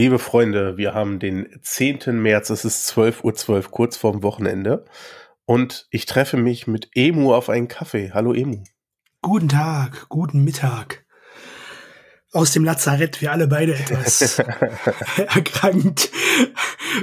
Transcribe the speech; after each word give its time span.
Liebe 0.00 0.18
Freunde, 0.18 0.78
wir 0.78 0.94
haben 0.94 1.18
den 1.18 1.46
10. 1.60 2.22
März, 2.22 2.48
es 2.48 2.64
ist 2.64 2.90
12.12 2.90 3.22
Uhr, 3.22 3.34
12, 3.34 3.70
kurz 3.70 3.96
vorm 3.98 4.22
Wochenende. 4.22 4.86
Und 5.44 5.88
ich 5.90 6.06
treffe 6.06 6.38
mich 6.38 6.66
mit 6.66 6.88
Emu 6.94 7.34
auf 7.34 7.50
einen 7.50 7.68
Kaffee. 7.68 8.10
Hallo 8.14 8.32
Emu. 8.32 8.64
Guten 9.20 9.50
Tag, 9.50 10.08
guten 10.08 10.42
Mittag. 10.42 11.04
Aus 12.32 12.52
dem 12.52 12.64
Lazarett, 12.64 13.20
wir 13.20 13.30
alle 13.30 13.46
beide 13.46 13.74
etwas 13.74 14.38
erkrankt. 15.18 16.10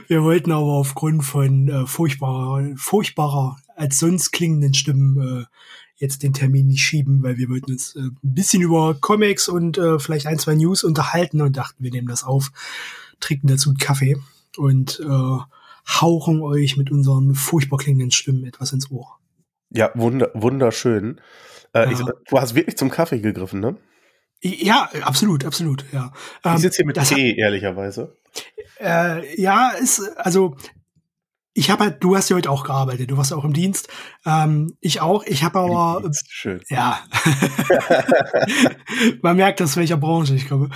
Wir 0.07 0.23
wollten 0.23 0.51
aber 0.51 0.63
aufgrund 0.63 1.23
von 1.23 1.67
äh, 1.67 1.85
furchtbarer, 1.85 2.73
furchtbarer 2.77 3.57
als 3.75 3.99
sonst 3.99 4.31
klingenden 4.31 4.73
Stimmen 4.73 5.43
äh, 5.43 5.45
jetzt 5.97 6.23
den 6.23 6.33
Termin 6.33 6.67
nicht 6.67 6.81
schieben, 6.81 7.23
weil 7.23 7.37
wir 7.37 7.49
wollten 7.49 7.71
uns 7.71 7.95
äh, 7.95 7.99
ein 7.99 8.17
bisschen 8.21 8.61
über 8.61 8.95
Comics 8.99 9.49
und 9.49 9.77
äh, 9.77 9.99
vielleicht 9.99 10.27
ein, 10.27 10.39
zwei 10.39 10.55
News 10.55 10.83
unterhalten 10.83 11.41
und 11.41 11.57
dachten, 11.57 11.83
wir 11.83 11.91
nehmen 11.91 12.07
das 12.07 12.23
auf, 12.23 12.51
trinken 13.19 13.47
dazu 13.47 13.69
einen 13.69 13.77
Kaffee 13.77 14.17
und 14.57 14.99
äh, 14.99 15.37
hauchen 16.01 16.41
euch 16.41 16.77
mit 16.77 16.91
unseren 16.91 17.33
furchtbar 17.33 17.77
klingenden 17.77 18.11
Stimmen 18.11 18.45
etwas 18.45 18.73
ins 18.73 18.91
Ohr. 18.91 19.17
Ja, 19.69 19.91
wunder, 19.95 20.31
wunderschön. 20.33 21.19
Äh, 21.73 21.85
ja. 21.85 21.91
Ich, 21.91 21.99
du 21.99 22.39
hast 22.39 22.55
wirklich 22.55 22.77
zum 22.77 22.89
Kaffee 22.89 23.19
gegriffen, 23.19 23.59
ne? 23.59 23.77
Ja, 24.41 24.89
absolut, 25.01 25.45
absolut, 25.45 25.83
ja. 25.91 26.13
Ich 26.43 26.51
ähm, 26.51 26.57
sitze 26.57 26.77
hier 26.77 26.85
mit 26.85 27.03
Tee, 27.03 27.35
ehrlicherweise. 27.37 28.15
Äh, 28.79 29.41
ja, 29.41 29.71
ist, 29.71 29.99
also 30.17 30.55
ich 31.57 31.71
habe 31.71 31.85
halt, 31.85 32.03
du 32.03 32.15
hast 32.15 32.29
ja 32.29 32.35
heute 32.35 32.51
auch 32.51 32.63
gearbeitet, 32.63 33.09
du 33.09 33.17
warst 33.17 33.33
auch 33.33 33.43
im 33.43 33.51
Dienst. 33.53 33.87
Ähm, 34.27 34.77
ich 34.79 35.01
auch. 35.01 35.23
Ich 35.25 35.43
habe 35.43 35.57
aber. 35.57 36.01
Dienst, 36.03 36.31
schön. 36.31 36.61
Ja. 36.69 36.99
Man 39.23 39.37
merkt, 39.37 39.59
aus 39.63 39.75
welcher 39.75 39.97
Branche 39.97 40.35
ich 40.35 40.47
komme. 40.47 40.69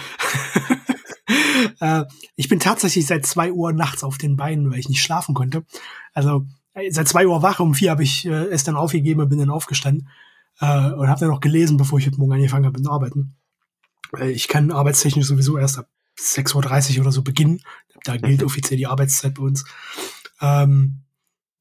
äh, 1.82 2.06
ich 2.36 2.50
bin 2.50 2.60
tatsächlich 2.60 3.06
seit 3.06 3.28
zwei 3.28 3.52
Uhr 3.52 3.74
nachts 3.74 4.04
auf 4.04 4.18
den 4.18 4.38
Beinen, 4.38 4.72
weil 4.72 4.80
ich 4.80 4.90
nicht 4.90 5.04
schlafen 5.04 5.36
konnte. 5.36 5.66
Also 6.14 6.48
äh, 6.74 6.90
seit 6.90 7.08
zwei 7.08 7.28
Uhr 7.28 7.44
wach, 7.44 7.60
um 7.60 7.76
vier 7.76 7.92
habe 7.92 8.02
ich 8.02 8.26
äh, 8.26 8.48
es 8.48 8.64
dann 8.64 8.76
aufgegeben 8.76 9.22
und 9.22 9.30
bin 9.30 9.38
dann 9.38 9.52
aufgestanden 9.52 10.10
äh, 10.62 10.66
und 10.94 11.10
habe 11.10 11.20
dann 11.20 11.30
noch 11.30 11.42
gelesen, 11.42 11.78
bevor 11.78 12.00
ich 12.00 12.08
heute 12.08 12.18
Morgen 12.18 12.34
angefangen 12.34 12.66
habe 12.66 12.80
mit 12.80 12.90
Arbeiten. 12.90 13.36
Äh, 14.18 14.32
ich 14.32 14.48
kann 14.48 14.72
arbeitstechnisch 14.72 15.28
sowieso 15.28 15.60
erst 15.60 15.78
ab 15.78 15.88
6.30 16.20 16.96
Uhr 16.96 17.02
oder 17.02 17.12
so 17.12 17.22
beginnen. 17.22 17.62
Da 18.04 18.18
gilt 18.18 18.42
mhm. 18.42 18.48
offiziell 18.48 18.78
die 18.78 18.88
Arbeitszeit 18.88 19.36
bei 19.36 19.44
uns. 19.44 19.64
Ähm, 20.42 21.04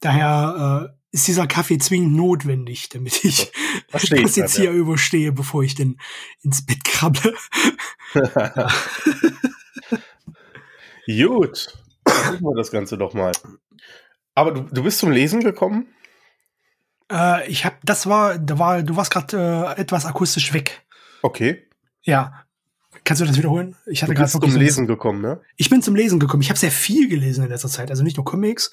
daher 0.00 0.90
äh, 0.90 1.00
ist 1.12 1.28
dieser 1.28 1.46
Kaffee 1.46 1.78
zwingend 1.78 2.14
notwendig, 2.16 2.88
damit 2.88 3.24
ich 3.24 3.52
Verstehe 3.88 4.22
das 4.22 4.36
jetzt 4.36 4.56
dann, 4.56 4.62
hier 4.62 4.72
ja. 4.72 4.76
überstehe, 4.76 5.32
bevor 5.32 5.62
ich 5.62 5.74
denn 5.74 5.98
ins 6.42 6.64
Bett 6.64 6.84
krabble. 6.84 7.34
Gut, 11.06 11.78
gucken 12.04 12.40
wir 12.40 12.54
das 12.56 12.70
Ganze 12.70 12.96
doch 12.96 13.14
mal. 13.14 13.32
Aber 14.34 14.52
du, 14.52 14.60
du 14.62 14.82
bist 14.82 14.98
zum 14.98 15.10
Lesen 15.10 15.40
gekommen? 15.40 15.88
Äh, 17.10 17.48
ich 17.50 17.64
habe, 17.64 17.76
das 17.82 18.06
war, 18.06 18.38
da 18.38 18.58
war, 18.58 18.82
du 18.82 18.96
warst 18.96 19.10
gerade 19.10 19.74
äh, 19.76 19.80
etwas 19.80 20.06
akustisch 20.06 20.52
weg. 20.52 20.86
Okay. 21.22 21.66
Ja, 22.02 22.44
Kannst 23.04 23.22
du 23.22 23.26
das 23.26 23.36
wiederholen? 23.36 23.76
Ich 23.86 24.02
hatte 24.02 24.14
gerade 24.14 24.30
zum 24.30 24.42
Lesen 24.42 24.86
gekommen, 24.86 25.20
ne? 25.20 25.40
Ich 25.56 25.70
bin 25.70 25.82
zum 25.82 25.94
Lesen 25.94 26.18
gekommen. 26.18 26.42
Ich 26.42 26.50
habe 26.50 26.58
sehr 26.58 26.70
viel 26.70 27.08
gelesen 27.08 27.44
in 27.44 27.50
letzter 27.50 27.68
Zeit, 27.68 27.90
also 27.90 28.02
nicht 28.02 28.16
nur 28.16 28.24
Comics. 28.24 28.70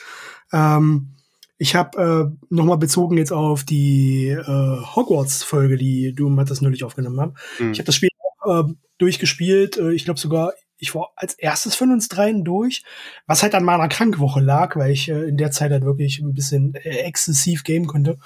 Ähm, 0.51 1.13
ich 1.57 1.75
habe 1.75 2.31
äh, 2.31 2.53
nochmal 2.53 2.77
bezogen 2.77 3.17
jetzt 3.17 3.31
auf 3.31 3.63
die 3.63 4.27
äh, 4.27 4.45
Hogwarts-Folge, 4.45 5.77
die 5.77 6.13
du 6.13 6.29
das 6.43 6.61
neulich 6.61 6.83
aufgenommen 6.83 7.19
hast. 7.19 7.59
Mhm. 7.59 7.71
Ich 7.71 7.79
habe 7.79 7.85
das 7.85 7.95
Spiel 7.95 8.09
auch 8.19 8.69
äh, 8.69 8.73
durchgespielt. 8.99 9.77
Äh, 9.77 9.93
ich 9.93 10.05
glaube 10.05 10.19
sogar, 10.19 10.53
ich 10.77 10.93
war 10.93 11.11
als 11.15 11.33
erstes 11.33 11.75
von 11.75 11.91
uns 11.91 12.07
dreien 12.07 12.43
durch, 12.43 12.83
was 13.25 13.41
halt 13.41 13.55
an 13.55 13.63
meiner 13.63 13.87
Krankwoche 13.87 14.39
lag, 14.39 14.75
weil 14.75 14.91
ich 14.91 15.09
äh, 15.09 15.27
in 15.27 15.37
der 15.37 15.51
Zeit 15.51 15.71
halt 15.71 15.83
wirklich 15.83 16.19
ein 16.19 16.33
bisschen 16.33 16.75
äh, 16.75 16.97
exzessiv 16.97 17.63
game 17.63 17.87
konnte. 17.87 18.19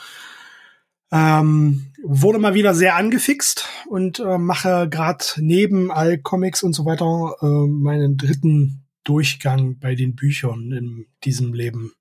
Ähm, 1.11 1.91
wurde 2.03 2.39
mal 2.39 2.53
wieder 2.53 2.73
sehr 2.73 2.95
angefixt 2.95 3.67
und 3.89 4.19
äh, 4.19 4.37
mache 4.37 4.87
gerade 4.89 5.25
neben 5.37 5.91
all 5.91 6.17
Comics 6.17 6.63
und 6.63 6.73
so 6.73 6.85
weiter 6.85 7.35
äh, 7.41 7.67
meinen 7.67 8.17
dritten 8.17 8.85
Durchgang 9.03 9.77
bei 9.79 9.95
den 9.95 10.15
Büchern 10.15 10.71
in 10.71 11.07
diesem 11.23 11.53
Leben. 11.53 11.93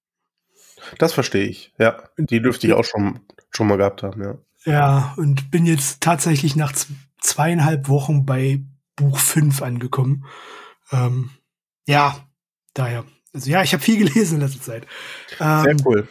Das 0.99 1.13
verstehe 1.13 1.45
ich, 1.45 1.73
ja. 1.79 2.03
Die 2.17 2.41
dürfte 2.41 2.67
ich 2.67 2.73
auch 2.73 2.85
schon, 2.85 3.21
schon 3.51 3.67
mal 3.67 3.77
gehabt 3.77 4.03
haben, 4.03 4.23
ja. 4.23 4.39
Ja, 4.65 5.15
und 5.17 5.51
bin 5.51 5.67
jetzt 5.67 6.01
tatsächlich 6.03 6.55
nach 6.55 6.73
zweieinhalb 7.21 7.89
Wochen 7.89 8.27
bei 8.27 8.63
Buch 8.97 9.19
5 9.19 9.63
angekommen. 9.63 10.27
Ähm, 10.93 11.31
ja, 11.87 12.17
daher. 12.75 13.05
Also 13.33 13.51
ja, 13.51 13.63
ich 13.63 13.73
habe 13.73 13.83
viel 13.83 13.99
gelesen 14.07 14.37
in 14.37 14.41
letzter 14.43 14.61
Zeit. 14.61 14.87
Ähm, 15.39 15.63
Sehr 15.63 15.87
cool. 15.87 16.09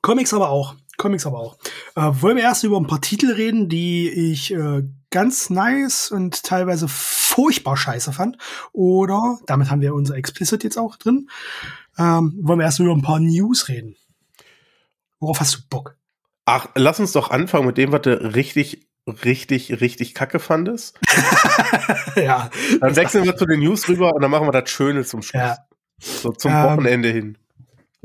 Comics 0.00 0.34
aber 0.34 0.50
auch. 0.50 0.76
Comics 0.96 1.26
aber 1.26 1.38
auch. 1.38 1.58
Äh, 1.96 2.10
wollen 2.22 2.36
wir 2.36 2.44
erst 2.44 2.64
über 2.64 2.78
ein 2.78 2.86
paar 2.86 3.00
Titel 3.00 3.32
reden, 3.32 3.68
die 3.68 4.08
ich 4.08 4.52
äh, 4.52 4.82
ganz 5.10 5.50
nice 5.50 6.10
und 6.10 6.42
teilweise 6.42 6.88
furchtbar 6.88 7.76
scheiße 7.76 8.12
fand? 8.12 8.38
Oder, 8.72 9.38
damit 9.46 9.70
haben 9.70 9.80
wir 9.80 9.94
unser 9.94 10.16
Explicit 10.16 10.64
jetzt 10.64 10.78
auch 10.78 10.96
drin, 10.96 11.28
ähm, 11.98 12.38
wollen 12.40 12.58
wir 12.58 12.64
erst 12.64 12.80
über 12.80 12.92
ein 12.92 13.02
paar 13.02 13.20
News 13.20 13.68
reden? 13.68 13.96
Worauf 15.20 15.40
hast 15.40 15.54
du 15.54 15.58
Bock? 15.70 15.96
Ach, 16.46 16.68
lass 16.74 17.00
uns 17.00 17.12
doch 17.12 17.30
anfangen 17.30 17.66
mit 17.66 17.78
dem, 17.78 17.92
was 17.92 18.02
du 18.02 18.34
richtig, 18.34 18.86
richtig, 19.06 19.80
richtig 19.80 20.14
kacke 20.14 20.38
fandest. 20.38 20.98
ja. 22.16 22.50
Dann 22.80 22.96
wechseln 22.96 23.24
wir 23.24 23.36
zu 23.36 23.46
den 23.46 23.60
News 23.60 23.88
rüber 23.88 24.14
und 24.14 24.22
dann 24.22 24.30
machen 24.30 24.46
wir 24.46 24.52
das 24.52 24.68
Schöne 24.70 25.04
zum 25.04 25.22
Schluss. 25.22 25.42
Ja. 25.42 25.58
So 25.98 26.32
zum 26.32 26.52
ähm, 26.52 26.64
Wochenende 26.64 27.08
hin. 27.08 27.38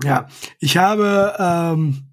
Ja, 0.04 0.28
ich 0.60 0.78
habe 0.78 1.36
ähm, 1.38 2.04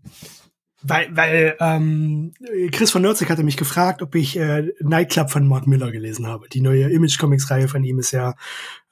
weil, 0.89 1.17
weil 1.17 1.57
ähm, 1.61 2.33
Chris 2.71 2.91
von 2.91 3.03
Nürzig 3.03 3.29
hatte 3.31 3.43
mich 3.43 3.57
gefragt, 3.57 4.03
ob 4.03 4.15
ich 4.15 4.37
äh, 4.39 4.73
Nightclub 4.81 5.31
von 5.31 5.47
Mark 5.47 5.67
Miller 5.67 5.91
gelesen 5.91 6.27
habe. 6.27 6.49
Die 6.49 6.61
neue 6.61 6.91
Image-Comics-Reihe 6.91 7.69
von 7.69 7.83
ihm 7.83 7.99
ist 7.99 8.13
ja, 8.13 8.35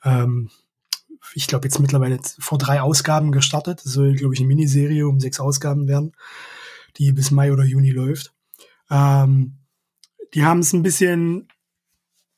ähm, 0.02 0.50
ich 1.34 1.46
glaube, 1.46 1.66
jetzt 1.66 1.78
mittlerweile 1.78 2.18
vor 2.38 2.58
drei 2.58 2.80
Ausgaben 2.80 3.32
gestartet. 3.32 3.82
Das 3.84 3.92
soll, 3.92 4.14
glaube 4.14 4.34
ich, 4.34 4.40
eine 4.40 4.48
Miniserie 4.48 5.06
um 5.06 5.20
sechs 5.20 5.40
Ausgaben 5.40 5.88
werden, 5.88 6.12
die 6.96 7.12
bis 7.12 7.30
Mai 7.30 7.52
oder 7.52 7.64
Juni 7.64 7.90
läuft. 7.90 8.32
Ähm, 8.90 9.58
die 10.34 10.44
haben 10.44 10.60
es 10.60 10.72
ein 10.72 10.82
bisschen 10.82 11.48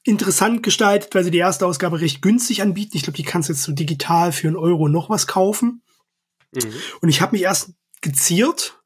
interessant 0.04 0.62
gestaltet, 0.62 1.14
weil 1.14 1.24
sie 1.24 1.30
die 1.30 1.38
erste 1.38 1.66
Ausgabe 1.66 2.00
recht 2.00 2.22
günstig 2.22 2.62
anbieten. 2.62 2.96
Ich 2.96 3.02
glaube, 3.02 3.16
die 3.16 3.24
kannst 3.24 3.48
du 3.48 3.52
jetzt 3.52 3.62
so 3.62 3.72
digital 3.72 4.32
für 4.32 4.48
einen 4.48 4.56
Euro 4.56 4.88
noch 4.88 5.10
was 5.10 5.26
kaufen. 5.26 5.82
Mhm. 6.54 6.72
Und 7.00 7.08
ich 7.08 7.20
habe 7.20 7.32
mich 7.32 7.42
erst 7.42 7.72
geziert 8.02 8.80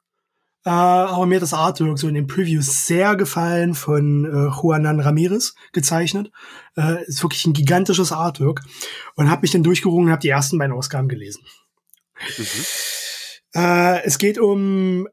äh, 0.65 0.71
aber 0.71 1.27
mir 1.27 1.37
hat 1.37 1.43
das 1.43 1.55
Artwork 1.55 1.99
so 1.99 2.07
in 2.07 2.15
den 2.15 2.27
Previews 2.27 2.87
sehr 2.87 3.17
gefallen 3.17 3.75
von 3.75 4.25
äh, 4.25 4.61
Juanan 4.61 5.01
Ramirez 5.01 5.55
gezeichnet. 5.73 6.31
Äh, 6.77 7.05
ist 7.07 7.23
wirklich 7.23 7.47
ein 7.47 7.55
gigantisches 7.55 8.13
Artwork. 8.13 8.63
Und 9.15 9.31
habe 9.31 9.43
mich 9.43 9.53
dann 9.53 9.63
durchgerungen 9.63 10.07
und 10.07 10.13
habe 10.13 10.21
die 10.21 10.29
ersten 10.29 10.59
beiden 10.59 10.75
Ausgaben 10.75 11.09
gelesen. 11.09 11.43
Mhm. 12.37 12.45
Äh, 13.55 14.05
es 14.05 14.19
geht 14.19 14.39
um 14.39 15.09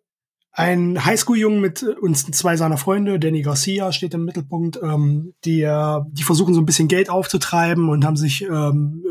einen 0.51 1.05
Highschool-Jungen 1.05 1.61
mit 1.61 1.83
uns 1.83 2.25
zwei 2.25 2.57
seiner 2.57 2.77
Freunde, 2.77 3.19
Danny 3.19 3.43
Garcia 3.43 3.91
steht 3.91 4.15
im 4.15 4.25
Mittelpunkt, 4.25 4.79
ähm, 4.81 5.35
die, 5.45 5.61
äh, 5.61 5.99
die 6.09 6.23
versuchen 6.23 6.55
so 6.55 6.61
ein 6.61 6.65
bisschen 6.65 6.87
Geld 6.87 7.11
aufzutreiben 7.11 7.89
und 7.89 8.03
haben 8.03 8.17
sich 8.17 8.41
ähm, 8.41 9.03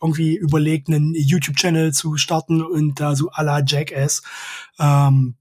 irgendwie 0.00 0.36
überlegt, 0.36 0.88
einen 0.88 1.12
YouTube-Channel 1.14 1.92
zu 1.92 2.16
starten 2.16 2.62
und 2.62 3.00
da 3.00 3.16
so 3.16 3.30
à 3.30 3.42
la 3.42 3.62
Jackass 3.66 4.22
ähm, 4.78 5.34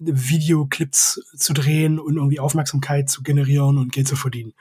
Videoclips 0.00 1.20
zu 1.36 1.52
drehen 1.52 1.98
und 1.98 2.16
irgendwie 2.16 2.40
Aufmerksamkeit 2.40 3.08
zu 3.08 3.22
generieren 3.22 3.78
und 3.78 3.92
Geld 3.92 4.08
zu 4.08 4.16
verdienen. 4.16 4.54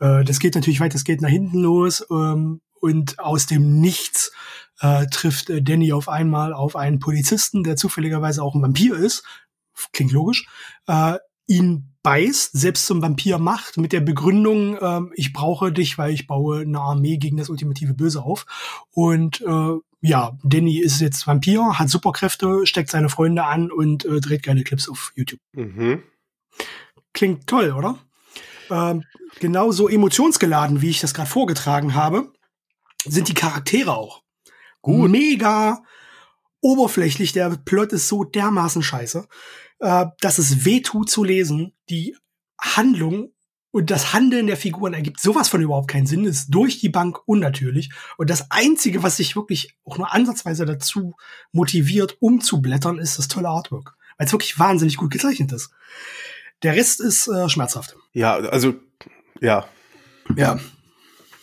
Äh, 0.00 0.24
das 0.24 0.38
geht 0.38 0.54
natürlich 0.54 0.80
weit, 0.80 0.94
das 0.94 1.04
geht 1.04 1.22
nach 1.22 1.28
hinten 1.28 1.58
los 1.58 2.06
ähm, 2.10 2.60
und 2.80 3.18
aus 3.18 3.46
dem 3.46 3.80
Nichts 3.80 4.32
äh, 4.80 5.06
trifft 5.06 5.50
äh, 5.50 5.62
Danny 5.62 5.92
auf 5.92 6.08
einmal 6.08 6.52
auf 6.52 6.76
einen 6.76 6.98
Polizisten, 6.98 7.64
der 7.64 7.76
zufälligerweise 7.76 8.42
auch 8.42 8.54
ein 8.54 8.62
Vampir 8.62 8.96
ist. 8.96 9.24
Klingt 9.92 10.12
logisch. 10.12 10.46
Äh, 10.86 11.16
ihn 11.46 11.94
beißt, 12.02 12.52
selbst 12.52 12.86
zum 12.86 13.02
Vampir 13.02 13.38
macht, 13.38 13.76
mit 13.76 13.92
der 13.92 14.00
Begründung, 14.00 14.76
äh, 14.76 15.00
ich 15.14 15.32
brauche 15.32 15.72
dich, 15.72 15.98
weil 15.98 16.12
ich 16.12 16.26
baue 16.26 16.60
eine 16.60 16.80
Armee 16.80 17.16
gegen 17.16 17.36
das 17.36 17.48
ultimative 17.48 17.94
Böse 17.94 18.22
auf. 18.22 18.46
Und 18.90 19.40
äh, 19.40 19.76
ja, 20.06 20.38
Danny 20.42 20.80
ist 20.80 21.00
jetzt 21.00 21.26
Vampir, 21.26 21.78
hat 21.78 21.88
Superkräfte, 21.88 22.66
steckt 22.66 22.90
seine 22.90 23.08
Freunde 23.08 23.44
an 23.44 23.70
und 23.70 24.04
äh, 24.04 24.20
dreht 24.20 24.42
gerne 24.42 24.62
Clips 24.62 24.86
auf 24.86 25.12
YouTube. 25.16 25.40
Mhm. 25.52 26.02
Klingt 27.14 27.46
toll, 27.46 27.72
oder? 27.72 27.98
Ähm, 28.70 29.04
genauso 29.40 29.88
emotionsgeladen, 29.88 30.82
wie 30.82 30.90
ich 30.90 31.00
das 31.00 31.14
gerade 31.14 31.30
vorgetragen 31.30 31.94
habe, 31.94 32.30
sind 33.06 33.28
die 33.28 33.34
Charaktere 33.34 33.96
auch. 33.96 34.22
Gut. 34.82 35.10
Mega 35.10 35.82
oberflächlich, 36.60 37.32
der 37.32 37.56
Plot 37.64 37.94
ist 37.94 38.08
so 38.08 38.24
dermaßen 38.24 38.82
scheiße, 38.82 39.26
äh, 39.78 40.06
dass 40.20 40.36
es 40.36 40.66
weh 40.66 40.82
tut 40.82 41.08
zu 41.08 41.24
lesen. 41.24 41.72
Die 41.88 42.14
Handlung 42.60 43.33
und 43.74 43.90
das 43.90 44.12
Handeln 44.12 44.46
der 44.46 44.56
Figuren 44.56 44.94
ergibt 44.94 45.18
sowas 45.18 45.48
von 45.48 45.60
überhaupt 45.60 45.88
keinen 45.88 46.06
Sinn, 46.06 46.26
ist 46.26 46.46
durch 46.46 46.78
die 46.78 46.90
Bank 46.90 47.18
unnatürlich. 47.26 47.90
Und 48.16 48.30
das 48.30 48.52
Einzige, 48.52 49.02
was 49.02 49.16
sich 49.16 49.34
wirklich 49.34 49.76
auch 49.84 49.98
nur 49.98 50.14
ansatzweise 50.14 50.64
dazu 50.64 51.16
motiviert, 51.50 52.16
umzublättern, 52.20 53.00
ist 53.00 53.18
das 53.18 53.26
tolle 53.26 53.48
Artwork. 53.48 53.96
Weil 54.16 54.28
es 54.28 54.32
wirklich 54.32 54.60
wahnsinnig 54.60 54.96
gut 54.96 55.10
gezeichnet 55.10 55.50
ist. 55.50 55.70
Der 56.62 56.76
Rest 56.76 57.00
ist 57.00 57.26
äh, 57.26 57.48
schmerzhaft. 57.48 57.96
Ja, 58.12 58.36
also, 58.36 58.74
ja. 59.40 59.66
Ja. 60.36 60.60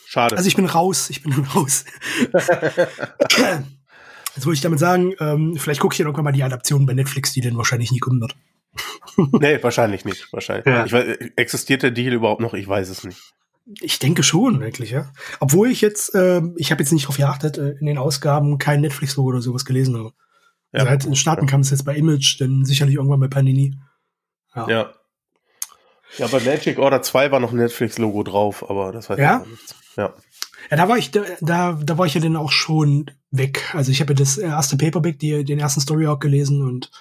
Schade. 0.08 0.38
Also 0.38 0.48
ich 0.48 0.56
bin 0.56 0.68
raus, 0.68 1.10
ich 1.10 1.24
bin 1.24 1.34
raus. 1.54 1.84
Jetzt 2.32 4.46
wollte 4.46 4.56
ich 4.56 4.62
damit 4.62 4.80
sagen, 4.80 5.16
ähm, 5.20 5.58
vielleicht 5.58 5.82
gucke 5.82 5.96
ich 5.96 5.98
dann 5.98 6.08
irgendwann 6.08 6.24
mal 6.24 6.32
die 6.32 6.44
Adaption 6.44 6.86
bei 6.86 6.94
Netflix, 6.94 7.34
die 7.34 7.42
dann 7.42 7.58
wahrscheinlich 7.58 7.92
nie 7.92 8.00
kommen 8.00 8.22
wird. 8.22 8.38
Nee, 9.18 9.62
wahrscheinlich 9.62 10.06
nicht. 10.06 10.32
Wahrscheinlich. 10.32 10.66
Ja. 10.66 10.86
Ich 10.86 10.92
weiß, 10.92 11.18
existiert 11.36 11.84
der 11.84 11.92
Deal 11.92 12.14
überhaupt 12.14 12.42
noch? 12.42 12.54
Ich 12.54 12.68
weiß 12.68 12.90
es 12.90 13.04
nicht. 13.04 13.20
Ich 13.82 14.00
denke 14.00 14.24
schon, 14.24 14.60
wirklich, 14.60 14.92
ja. 14.92 15.12
Obwohl 15.40 15.70
ich 15.70 15.82
jetzt, 15.82 16.16
äh, 16.16 16.42
ich 16.56 16.72
habe 16.72 16.82
jetzt 16.82 16.92
nicht 16.92 17.08
drauf 17.08 17.18
geachtet, 17.18 17.58
äh, 17.58 17.72
in 17.80 17.86
den 17.86 17.98
Ausgaben 17.98 18.58
kein 18.58 18.82
Netflix-Logo 18.82 19.30
oder 19.30 19.42
sowas 19.42 19.66
gelesen 19.66 19.98
habe. 19.98 20.14
Ja. 20.72 20.80
Also 20.80 20.90
halt 20.90 21.06
in 21.06 21.16
Staaten 21.16 21.46
kam 21.46 21.62
es 21.62 21.70
jetzt 21.70 21.86
bei 21.86 21.96
Image, 21.96 22.40
dann 22.40 22.66
sicherlich 22.66 22.96
irgendwann 22.96 23.20
bei 23.20 23.28
Panini. 23.28 23.76
Ja. 24.56 24.68
ja. 24.70 24.94
Ja, 26.18 26.28
bei 26.28 26.42
Magic 26.42 26.78
Order 26.78 27.02
2 27.02 27.32
war 27.32 27.40
noch 27.40 27.52
ein 27.52 27.58
Netflix-Logo 27.58 28.24
drauf, 28.24 28.70
aber 28.70 28.92
das 28.92 29.10
weiß 29.10 29.20
ja? 29.20 29.42
ich 29.44 29.52
nichts. 29.52 29.76
Ja. 29.96 30.14
Ja, 30.70 30.78
da 30.78 30.88
war 30.88 30.98
ich, 30.98 31.12
da, 31.12 31.22
da, 31.40 31.80
da 31.82 31.98
war 31.98 32.06
ich 32.06 32.14
ja 32.14 32.22
dann 32.22 32.36
auch 32.36 32.52
schon 32.52 33.10
weg. 33.32 33.74
Also 33.74 33.92
ich 33.92 34.02
habe 34.02 34.14
ja 34.14 34.18
das 34.18 34.38
erste 34.38 34.78
Paperback, 34.78 35.20
die, 35.20 35.44
den 35.44 35.60
ersten 35.60 35.82
Story 35.82 36.06
Arc 36.06 36.22
gelesen 36.22 36.62
und 36.62 36.92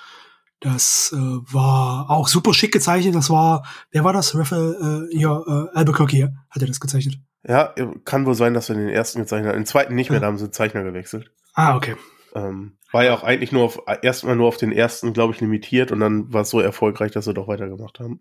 das 0.60 1.14
äh, 1.14 1.16
war 1.18 2.10
auch 2.10 2.28
super 2.28 2.52
schick 2.52 2.72
gezeichnet. 2.72 3.14
Das 3.14 3.30
war, 3.30 3.66
wer 3.90 4.04
war 4.04 4.12
das? 4.12 4.34
Raphael, 4.34 5.08
äh, 5.10 5.18
ja, 5.18 5.38
äh, 5.38 5.68
Albuquerque 5.74 6.34
hat 6.50 6.62
er 6.62 6.68
das 6.68 6.80
gezeichnet. 6.80 7.18
Ja, 7.46 7.74
kann 8.04 8.26
wohl 8.26 8.34
sein, 8.34 8.52
dass 8.52 8.68
er 8.68 8.76
den 8.76 8.90
ersten 8.90 9.20
gezeichnet 9.20 9.48
hat. 9.48 9.56
Den 9.56 9.66
zweiten 9.66 9.94
nicht 9.94 10.10
mehr, 10.10 10.18
ja. 10.18 10.20
da 10.20 10.26
haben 10.26 10.36
sie 10.36 10.46
den 10.46 10.52
Zeichner 10.52 10.82
gewechselt. 10.82 11.32
Ah, 11.54 11.76
okay. 11.76 11.96
Ähm, 12.34 12.76
war 12.92 13.04
ja 13.04 13.14
auch 13.14 13.22
eigentlich 13.22 13.52
nur 13.52 13.64
auf, 13.64 13.80
erstmal 14.02 14.36
nur 14.36 14.46
auf 14.46 14.58
den 14.58 14.72
ersten, 14.72 15.12
glaube 15.12 15.32
ich, 15.32 15.40
limitiert 15.40 15.90
und 15.90 16.00
dann 16.00 16.32
war 16.32 16.42
es 16.42 16.50
so 16.50 16.60
erfolgreich, 16.60 17.12
dass 17.12 17.24
sie 17.24 17.34
doch 17.34 17.48
weitergemacht 17.48 17.98
haben. 17.98 18.20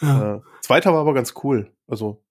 Ja. 0.00 0.36
Äh, 0.36 0.40
zweiter 0.60 0.92
war 0.92 1.00
aber 1.00 1.14
ganz 1.14 1.34
cool. 1.42 1.72
Also 1.88 2.22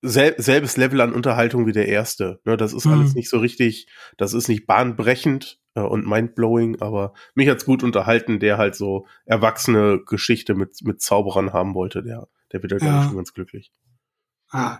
sel 0.00 0.34
selbes 0.38 0.76
Level 0.76 1.00
an 1.00 1.12
Unterhaltung 1.12 1.66
wie 1.66 1.72
der 1.72 1.88
erste. 1.88 2.40
Ne, 2.44 2.56
das 2.56 2.72
ist 2.72 2.86
mhm. 2.86 2.92
alles 2.92 3.14
nicht 3.14 3.28
so 3.28 3.38
richtig, 3.38 3.88
das 4.16 4.32
ist 4.32 4.48
nicht 4.48 4.66
bahnbrechend 4.66 5.60
und 5.82 6.06
mindblowing, 6.06 6.80
aber 6.80 7.12
mich 7.34 7.48
hat's 7.48 7.64
gut 7.64 7.82
unterhalten, 7.82 8.40
der 8.40 8.58
halt 8.58 8.74
so 8.74 9.06
erwachsene 9.24 10.00
Geschichte 10.04 10.54
mit, 10.54 10.82
mit 10.82 11.00
Zauberern 11.00 11.52
haben 11.52 11.74
wollte, 11.74 12.02
der, 12.02 12.28
der 12.52 12.62
wird 12.62 12.72
ja, 12.72 12.78
ja. 12.78 13.04
schon 13.04 13.16
ganz 13.16 13.32
glücklich. 13.32 13.72
Ah. 14.50 14.78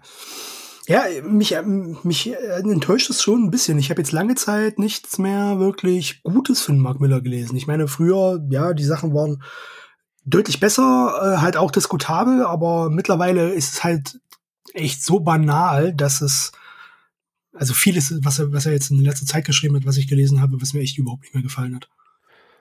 Ja, 0.86 1.04
mich, 1.22 1.54
mich 2.02 2.34
enttäuscht 2.34 3.10
es 3.10 3.22
schon 3.22 3.44
ein 3.44 3.50
bisschen. 3.50 3.78
Ich 3.78 3.90
habe 3.90 4.00
jetzt 4.00 4.12
lange 4.12 4.36
Zeit 4.36 4.78
nichts 4.78 5.18
mehr 5.18 5.58
wirklich 5.58 6.22
Gutes 6.22 6.62
von 6.62 6.78
Mark 6.78 6.98
Miller 6.98 7.20
gelesen. 7.20 7.56
Ich 7.56 7.66
meine, 7.66 7.88
früher, 7.88 8.42
ja, 8.48 8.72
die 8.72 8.84
Sachen 8.84 9.12
waren 9.12 9.42
deutlich 10.24 10.60
besser, 10.60 11.12
äh, 11.22 11.40
halt 11.42 11.58
auch 11.58 11.70
diskutabel, 11.70 12.42
aber 12.42 12.88
mittlerweile 12.88 13.50
ist 13.50 13.74
es 13.74 13.84
halt 13.84 14.18
echt 14.72 15.04
so 15.04 15.20
banal, 15.20 15.94
dass 15.94 16.22
es, 16.22 16.52
also 17.58 17.74
vieles, 17.74 18.14
was 18.22 18.38
er, 18.38 18.52
was 18.52 18.66
er 18.66 18.72
jetzt 18.72 18.90
in 18.90 19.02
letzter 19.02 19.26
Zeit 19.26 19.44
geschrieben 19.44 19.76
hat, 19.76 19.86
was 19.86 19.96
ich 19.96 20.08
gelesen 20.08 20.40
habe, 20.40 20.60
was 20.60 20.72
mir 20.72 20.80
echt 20.80 20.98
überhaupt 20.98 21.22
nicht 21.22 21.34
mehr 21.34 21.42
gefallen 21.42 21.74
hat. 21.74 21.88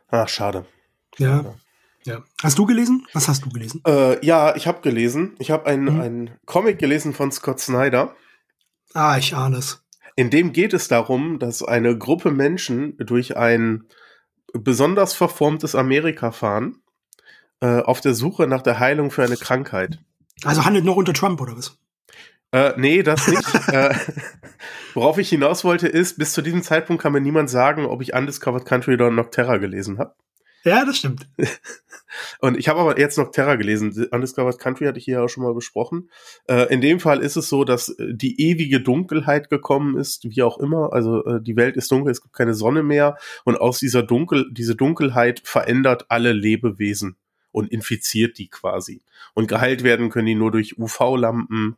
Ach, 0.10 0.28
schade. 0.28 0.66
Ja. 1.18 1.42
ja. 1.42 1.56
ja. 2.06 2.24
Hast 2.42 2.58
du 2.58 2.66
gelesen? 2.66 3.06
Was 3.14 3.28
hast 3.28 3.46
du 3.46 3.50
gelesen? 3.50 3.82
Äh, 3.86 4.26
ja, 4.26 4.56
ich 4.56 4.68
habe 4.68 4.82
gelesen. 4.82 5.36
Ich 5.40 5.52
habe 5.52 5.66
einen, 5.66 6.22
mhm. 6.22 6.30
Comic 6.46 6.80
gelesen 6.80 7.14
von 7.14 7.32
Scott 7.32 7.60
Snyder. 7.60 8.16
Ah, 8.94 9.18
ich 9.18 9.36
ahne 9.36 9.58
es. 9.58 9.84
In 10.16 10.30
dem 10.30 10.52
geht 10.52 10.74
es 10.74 10.88
darum, 10.88 11.38
dass 11.38 11.62
eine 11.62 11.98
Gruppe 11.98 12.32
Menschen 12.32 12.98
durch 12.98 13.38
ein 13.38 13.84
besonders 14.54 15.14
verformtes 15.14 15.76
Amerika 15.76 16.32
fahren, 16.32 16.82
äh, 17.60 17.82
auf 17.82 18.02
der 18.02 18.16
Suche 18.16 18.48
nach 18.48 18.62
der 18.62 18.80
Heilung 18.80 19.12
für 19.12 19.24
eine 19.24 19.38
Krankheit. 19.38 20.00
Also 20.44 20.66
handelt 20.66 20.86
noch 20.86 20.96
unter 20.96 21.14
Trump 21.14 21.42
oder 21.42 21.58
was? 21.58 21.78
Äh, 22.52 22.74
nee, 22.78 23.04
das 23.04 23.28
nicht. 23.28 23.44
äh, 23.72 23.94
worauf 24.94 25.18
ich 25.18 25.30
hinaus 25.30 25.64
wollte, 25.64 25.88
ist, 25.88 26.18
bis 26.18 26.34
zu 26.34 26.42
diesem 26.42 26.64
Zeitpunkt 26.64 27.02
kann 27.02 27.14
mir 27.14 27.22
niemand 27.22 27.50
sagen, 27.50 27.86
ob 27.86 28.02
ich 28.02 28.14
Undiscovered 28.14 28.66
Country 28.66 28.94
oder 28.94 29.12
Nocterra 29.12 29.58
gelesen 29.58 29.98
habe. 29.98 30.16
Ja, 30.64 30.84
das 30.86 30.98
stimmt. 30.98 31.30
Und 32.40 32.58
ich 32.58 32.68
habe 32.68 32.80
aber 32.80 33.00
jetzt 33.00 33.18
Nocterra 33.18 33.56
gelesen. 33.56 34.08
Undiscovered 34.12 34.60
Country 34.60 34.86
hatte 34.86 34.98
ich 34.98 35.06
hier 35.06 35.24
auch 35.24 35.28
schon 35.28 35.44
mal 35.44 35.54
besprochen. 35.54 36.10
Äh, 36.48 36.74
in 36.74 36.82
dem 36.82 37.00
Fall 37.00 37.22
ist 37.22 37.36
es 37.36 37.50
so, 37.50 37.64
dass 37.64 37.96
die 38.00 38.42
ewige 38.42 38.82
Dunkelheit 38.82 39.50
gekommen 39.50 39.98
ist, 39.98 40.26
wie 40.30 40.44
auch 40.44 40.58
immer. 40.58 40.94
Also 40.94 41.24
äh, 41.26 41.42
die 41.42 41.56
Welt 41.56 41.78
ist 41.78 41.92
dunkel, 41.92 42.12
es 42.12 42.22
gibt 42.22 42.34
keine 42.34 42.54
Sonne 42.54 42.84
mehr. 42.84 43.18
Und 43.44 43.58
aus 43.58 43.80
dieser 43.80 44.04
Dunkel, 44.04 44.48
diese 44.52 44.76
Dunkelheit 44.76 45.42
verändert 45.44 46.06
alle 46.10 46.34
Lebewesen 46.34 47.18
und 47.52 47.72
infiziert 47.72 48.38
die 48.38 48.50
quasi. 48.50 49.02
Und 49.34 49.48
geheilt 49.48 49.84
werden 49.84 50.10
können 50.10 50.28
die 50.28 50.36
nur 50.36 50.52
durch 50.52 50.78
UV-Lampen, 50.78 51.78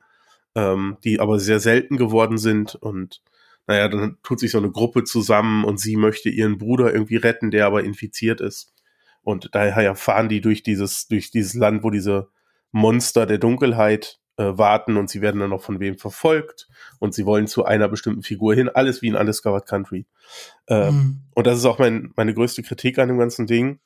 ähm, 0.56 0.98
die 1.04 1.20
aber 1.20 1.40
sehr 1.40 1.60
selten 1.60 1.98
geworden 1.98 2.38
sind 2.38 2.76
und 2.76 3.22
naja, 3.68 3.88
dann 3.88 4.18
tut 4.24 4.40
sich 4.40 4.50
so 4.50 4.58
eine 4.58 4.72
Gruppe 4.72 5.04
zusammen 5.04 5.64
und 5.64 5.80
sie 5.80 5.96
möchte 5.96 6.30
ihren 6.30 6.58
Bruder 6.58 6.92
irgendwie 6.92 7.18
retten, 7.18 7.52
der 7.52 7.68
aber 7.68 7.84
infiziert 7.84 8.42
ist. 8.42 8.74
Und 9.22 9.50
daher 9.54 9.96
fahren 9.96 10.28
die 10.28 10.42
durch 10.42 10.64
dieses, 10.64 11.08
durch 11.08 11.30
dieses 11.30 11.54
Land, 11.54 11.84
wo 11.84 11.92
diese 11.92 12.30
Monster 12.72 13.28
der 13.28 13.38
Dunkelheit 13.38 14.20
äh, 14.38 14.58
warten 14.58 14.98
und 14.98 15.10
sie 15.10 15.22
werden 15.22 15.40
dann 15.40 15.52
noch 15.52 15.62
von 15.62 15.80
wem 15.80 15.98
verfolgt 15.98 16.68
und 16.98 17.14
sie 17.14 17.26
wollen 17.26 17.46
zu 17.46 17.66
einer 17.66 17.90
bestimmten 17.90 18.24
Figur 18.24 18.56
hin, 18.56 18.70
alles 18.70 19.02
wie 19.02 19.08
in 19.08 19.16
Undiscovered 19.16 19.68
Country. 19.68 20.08
Ähm, 20.68 20.96
mhm. 20.96 21.22
Und 21.36 21.46
das 21.46 21.60
ist 21.60 21.66
auch 21.66 21.78
mein, 21.78 22.12
meine 22.16 22.34
größte 22.34 22.64
Kritik 22.64 22.98
an 22.98 23.10
dem 23.10 23.20
ganzen 23.20 23.46
Ding. 23.46 23.80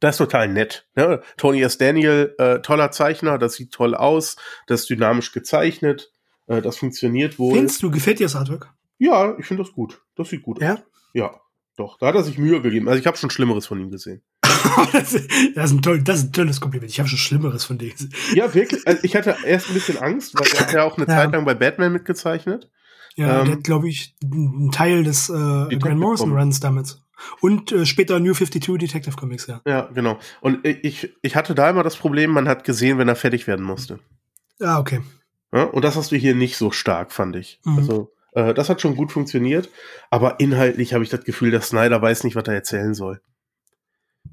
Das 0.00 0.14
ist 0.14 0.18
total 0.18 0.48
nett. 0.48 0.86
Ne? 0.94 1.22
Tony 1.36 1.62
S. 1.62 1.78
Daniel, 1.78 2.34
äh, 2.38 2.60
toller 2.60 2.90
Zeichner, 2.90 3.38
das 3.38 3.54
sieht 3.54 3.72
toll 3.72 3.94
aus, 3.94 4.36
das 4.66 4.82
ist 4.82 4.90
dynamisch 4.90 5.32
gezeichnet, 5.32 6.12
äh, 6.46 6.62
das 6.62 6.76
funktioniert 6.76 7.38
wohl. 7.38 7.54
Findest 7.54 7.82
du, 7.82 7.90
gefällt 7.90 8.18
dir 8.18 8.26
das 8.26 8.36
Artwork? 8.36 8.72
Ja, 8.98 9.36
ich 9.38 9.46
finde 9.46 9.62
das 9.62 9.72
gut. 9.72 10.02
Das 10.16 10.28
sieht 10.28 10.42
gut 10.42 10.60
ja? 10.60 10.74
aus. 10.74 10.80
Ja, 11.12 11.40
doch. 11.76 11.98
Da 11.98 12.06
hat 12.06 12.14
er 12.14 12.22
sich 12.22 12.38
Mühe 12.38 12.60
gegeben. 12.62 12.88
Also 12.88 13.00
ich 13.00 13.06
habe 13.06 13.16
schon 13.16 13.30
Schlimmeres 13.30 13.66
von 13.66 13.80
ihm 13.80 13.90
gesehen. 13.90 14.22
das, 14.92 15.14
ist, 15.14 15.30
das, 15.54 15.72
ist 15.72 15.82
toll, 15.82 16.02
das 16.02 16.18
ist 16.18 16.24
ein 16.26 16.32
tolles 16.32 16.60
Kompliment. 16.60 16.90
Ich 16.90 16.98
habe 16.98 17.08
schon 17.08 17.18
Schlimmeres 17.18 17.64
von 17.64 17.78
dir 17.78 17.90
gesehen. 17.90 18.12
Ja, 18.34 18.52
wirklich. 18.54 18.86
Also 18.86 19.00
ich 19.02 19.14
hatte 19.14 19.36
erst 19.44 19.68
ein 19.68 19.74
bisschen 19.74 19.98
Angst, 19.98 20.34
weil 20.38 20.46
er 20.54 20.60
hat 20.60 20.72
ja 20.72 20.84
auch 20.84 20.96
eine 20.96 21.06
ja. 21.06 21.14
Zeit 21.14 21.32
lang 21.32 21.44
bei 21.44 21.54
Batman 21.54 21.92
mitgezeichnet. 21.92 22.70
Ja, 23.16 23.40
ähm, 23.40 23.46
der 23.46 23.54
hat, 23.56 23.64
glaube 23.64 23.88
ich, 23.88 24.14
einen 24.22 24.70
Teil 24.72 25.04
des 25.04 25.28
äh, 25.28 25.32
Grant 25.32 25.98
Morrison 25.98 26.36
Runs 26.36 26.60
damit. 26.60 26.98
Und 27.40 27.72
äh, 27.72 27.86
später 27.86 28.20
New 28.20 28.34
52 28.34 28.78
Detective 28.78 29.16
Comics, 29.16 29.46
ja. 29.46 29.60
Ja, 29.66 29.88
genau. 29.94 30.18
Und 30.40 30.66
ich, 30.66 31.14
ich 31.22 31.36
hatte 31.36 31.54
da 31.54 31.70
immer 31.70 31.82
das 31.82 31.96
Problem, 31.96 32.30
man 32.30 32.48
hat 32.48 32.64
gesehen, 32.64 32.98
wenn 32.98 33.08
er 33.08 33.16
fertig 33.16 33.46
werden 33.46 33.64
musste. 33.64 33.98
Ah, 34.60 34.78
okay. 34.78 35.00
Ja, 35.52 35.64
und 35.64 35.84
das 35.84 35.96
hast 35.96 36.12
du 36.12 36.16
hier 36.16 36.34
nicht 36.34 36.56
so 36.56 36.70
stark, 36.70 37.12
fand 37.12 37.36
ich. 37.36 37.60
Mhm. 37.64 37.78
Also, 37.78 38.12
äh, 38.32 38.52
das 38.52 38.68
hat 38.68 38.80
schon 38.80 38.96
gut 38.96 39.12
funktioniert, 39.12 39.70
aber 40.10 40.40
inhaltlich 40.40 40.92
habe 40.92 41.04
ich 41.04 41.10
das 41.10 41.24
Gefühl, 41.24 41.50
dass 41.50 41.68
Snyder 41.68 42.00
weiß 42.00 42.24
nicht, 42.24 42.36
was 42.36 42.46
er 42.46 42.54
erzählen 42.54 42.94
soll. 42.94 43.20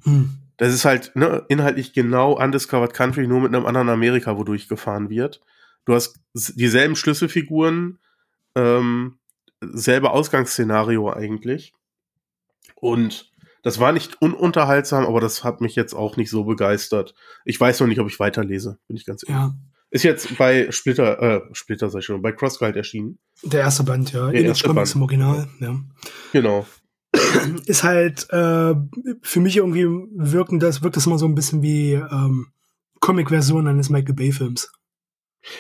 Mhm. 0.04 0.38
Das 0.58 0.74
ist 0.74 0.86
halt 0.86 1.16
ne, 1.16 1.46
inhaltlich 1.50 1.94
genau 1.94 2.38
Undiscovered 2.38 2.94
Country, 2.94 3.28
nur 3.28 3.42
mit 3.42 3.56
einem 3.56 3.66
anderen 3.66 3.90
Amerika, 3.90 4.38
wodurch 4.38 4.68
gefahren 4.68 5.10
wird. 5.10 5.42
Du 5.86 5.94
hast 5.94 6.20
dieselben 6.34 6.96
Schlüsselfiguren, 6.96 8.00
ähm, 8.56 9.18
selbe 9.62 10.12
Ausgangsszenario 10.12 11.12
eigentlich. 11.12 11.74
Und 12.84 13.32
das 13.62 13.80
war 13.80 13.94
nicht 13.94 14.22
ununterhaltsam, 14.22 15.06
aber 15.06 15.22
das 15.22 15.46
hat 15.46 15.62
mich 15.62 15.74
jetzt 15.74 15.94
auch 15.94 16.18
nicht 16.18 16.30
so 16.30 16.44
begeistert. 16.44 17.16
Ich 17.46 17.58
weiß 17.58 17.80
noch 17.80 17.88
nicht, 17.88 18.00
ob 18.02 18.10
ich 18.10 18.20
weiterlese, 18.20 18.78
bin 18.88 18.98
ich 18.98 19.06
ganz 19.06 19.24
ehrlich. 19.24 19.42
Ja. 19.42 19.56
Ist 19.90 20.04
jetzt 20.04 20.38
bei 20.38 20.70
Splitter, 20.70 21.22
äh, 21.22 21.42
Splitter 21.54 21.90
sag 21.90 22.00
ich 22.00 22.06
schon, 22.06 22.22
bei 22.22 22.34
Crossguide 22.34 22.78
erschienen. 22.78 23.20
Der 23.42 23.62
erste 23.62 23.84
Band, 23.84 24.12
ja. 24.12 24.30
Der 24.30 24.42
Image 24.42 24.64
Comics 24.64 24.92
Band. 24.92 24.96
im 24.96 25.02
Original, 25.04 25.48
ja. 25.62 25.80
Genau. 26.34 26.66
Ist 27.66 27.84
halt 27.84 28.30
äh, 28.32 28.76
für 29.22 29.40
mich 29.40 29.56
irgendwie 29.56 29.86
wirken 30.14 30.60
das, 30.60 30.84
wirkt 30.84 30.98
das 30.98 31.06
immer 31.06 31.18
so 31.18 31.26
ein 31.26 31.36
bisschen 31.36 31.62
wie 31.62 31.94
ähm, 31.94 32.48
Comic-Version 33.00 33.68
eines 33.68 33.90
Michael 33.90 34.16
Bay-Films. 34.16 34.74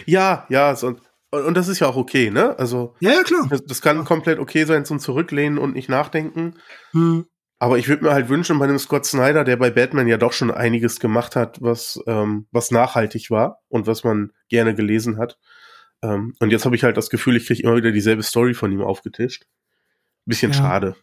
Ja, 0.05 0.45
ja, 0.49 0.75
so, 0.75 0.97
und 1.41 1.55
das 1.55 1.67
ist 1.67 1.79
ja 1.79 1.87
auch 1.87 1.95
okay, 1.95 2.29
ne? 2.29 2.57
Also. 2.59 2.95
Ja, 2.99 3.11
ja, 3.11 3.23
klar. 3.23 3.47
Das, 3.49 3.63
das 3.65 3.81
kann 3.81 3.97
ja. 3.97 4.03
komplett 4.03 4.39
okay 4.39 4.65
sein 4.65 4.85
zum 4.85 4.99
Zurücklehnen 4.99 5.57
und 5.57 5.73
nicht 5.73 5.89
nachdenken. 5.89 6.55
Hm. 6.91 7.25
Aber 7.59 7.77
ich 7.77 7.87
würde 7.87 8.03
mir 8.03 8.11
halt 8.11 8.29
wünschen, 8.29 8.59
bei 8.59 8.67
dem 8.67 8.77
Scott 8.77 9.05
Snyder, 9.05 9.43
der 9.43 9.55
bei 9.55 9.71
Batman 9.71 10.07
ja 10.07 10.17
doch 10.17 10.33
schon 10.33 10.51
einiges 10.51 10.99
gemacht 10.99 11.35
hat, 11.35 11.61
was, 11.61 11.99
ähm, 12.07 12.47
was 12.51 12.71
nachhaltig 12.71 13.31
war 13.31 13.61
und 13.69 13.87
was 13.87 14.03
man 14.03 14.31
gerne 14.49 14.75
gelesen 14.75 15.17
hat. 15.17 15.37
Ähm, 16.01 16.35
und 16.39 16.51
jetzt 16.51 16.65
habe 16.65 16.75
ich 16.75 16.83
halt 16.83 16.97
das 16.97 17.09
Gefühl, 17.09 17.37
ich 17.37 17.47
kriege 17.47 17.63
immer 17.63 17.77
wieder 17.77 17.91
dieselbe 17.91 18.21
Story 18.21 18.53
von 18.53 18.71
ihm 18.71 18.81
aufgetischt. 18.81 19.45
Bisschen 20.25 20.51
ja. 20.51 20.57
schade. 20.57 20.95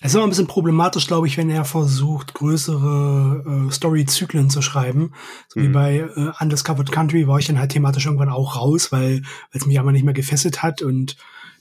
Es 0.00 0.10
ist 0.10 0.14
immer 0.14 0.24
ein 0.24 0.30
bisschen 0.30 0.46
problematisch, 0.46 1.06
glaube 1.06 1.26
ich, 1.26 1.36
wenn 1.36 1.50
er 1.50 1.64
versucht, 1.64 2.34
größere 2.34 3.68
äh, 3.68 3.72
Story-Zyklen 3.72 4.50
zu 4.50 4.62
schreiben. 4.62 5.12
So 5.48 5.60
mhm. 5.60 5.64
wie 5.64 5.68
bei 5.68 5.96
äh, 5.98 6.32
Undiscovered 6.40 6.92
Country 6.92 7.26
war 7.26 7.38
ich 7.38 7.46
dann 7.46 7.58
halt 7.58 7.72
thematisch 7.72 8.06
irgendwann 8.06 8.28
auch 8.28 8.56
raus, 8.56 8.92
weil 8.92 9.22
es 9.50 9.66
mich 9.66 9.80
aber 9.80 9.92
nicht 9.92 10.04
mehr 10.04 10.14
gefesselt 10.14 10.62
hat 10.62 10.82
und 10.82 11.16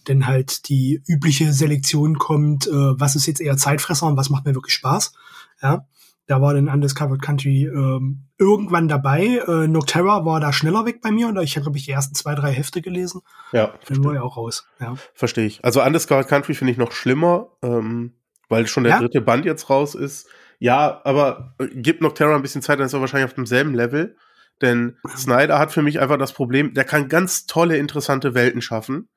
dann 0.06 0.28
halt 0.28 0.68
die 0.68 1.02
übliche 1.08 1.54
Selektion 1.54 2.18
kommt, 2.18 2.68
äh, 2.68 2.72
was 2.72 3.16
ist 3.16 3.26
jetzt 3.26 3.42
eher 3.42 3.58
Zeitfresser 3.58 4.08
und 4.08 4.18
was 4.18 4.30
macht 4.30 4.46
mir 4.46 4.56
wirklich 4.56 4.76
Spaß. 4.76 5.14
Ja. 5.62 5.86
Da 6.26 6.42
war 6.42 6.54
dann 6.54 6.70
Undiscovered 6.70 7.22
Country 7.22 7.66
ähm, 7.66 8.30
irgendwann 8.38 8.88
dabei. 8.88 9.42
Äh, 9.46 9.68
Nocterra 9.68 10.26
war 10.26 10.40
da 10.40 10.54
schneller 10.54 10.86
weg 10.86 11.02
bei 11.02 11.12
mir 11.12 11.28
und 11.28 11.38
ich 11.42 11.56
habe, 11.56 11.64
glaube 11.64 11.78
ich, 11.78 11.86
die 11.86 11.92
ersten 11.92 12.16
zwei, 12.16 12.34
drei 12.34 12.52
Hefte 12.52 12.82
gelesen. 12.82 13.22
Ja. 13.52 13.74
Dann 13.88 14.04
war 14.06 14.16
er 14.16 14.24
auch 14.24 14.38
raus. 14.38 14.66
Ja. 14.80 14.96
Verstehe 15.14 15.46
ich. 15.46 15.64
Also 15.66 15.84
Undiscovered 15.84 16.28
Country 16.28 16.54
finde 16.54 16.72
ich 16.72 16.78
noch 16.78 16.94
schlimmer, 16.94 17.50
ähm, 17.62 18.14
weil 18.48 18.68
schon 18.68 18.84
der 18.84 18.94
ja? 18.94 19.00
dritte 19.00 19.22
Band 19.22 19.44
jetzt 19.46 19.70
raus 19.70 19.96
ist. 19.96 20.30
Ja, 20.60 21.02
aber 21.04 21.56
äh, 21.60 21.68
gibt 21.68 22.02
Nocterra 22.02 22.36
ein 22.36 22.42
bisschen 22.42 22.62
Zeit, 22.62 22.80
dann 22.80 22.86
ist 22.86 22.94
er 22.94 23.02
wahrscheinlich 23.02 23.30
auf 23.30 23.36
demselben 23.36 23.74
Level. 23.74 24.16
Denn 24.62 24.98
Snyder 25.18 25.60
hat 25.60 25.72
für 25.72 25.82
mich 25.82 26.00
einfach 26.00 26.18
das 26.18 26.32
Problem, 26.32 26.74
der 26.74 26.86
kann 26.86 27.10
ganz 27.10 27.48
tolle, 27.48 27.78
interessante 27.78 28.34
Welten 28.34 28.62
schaffen, 28.62 29.10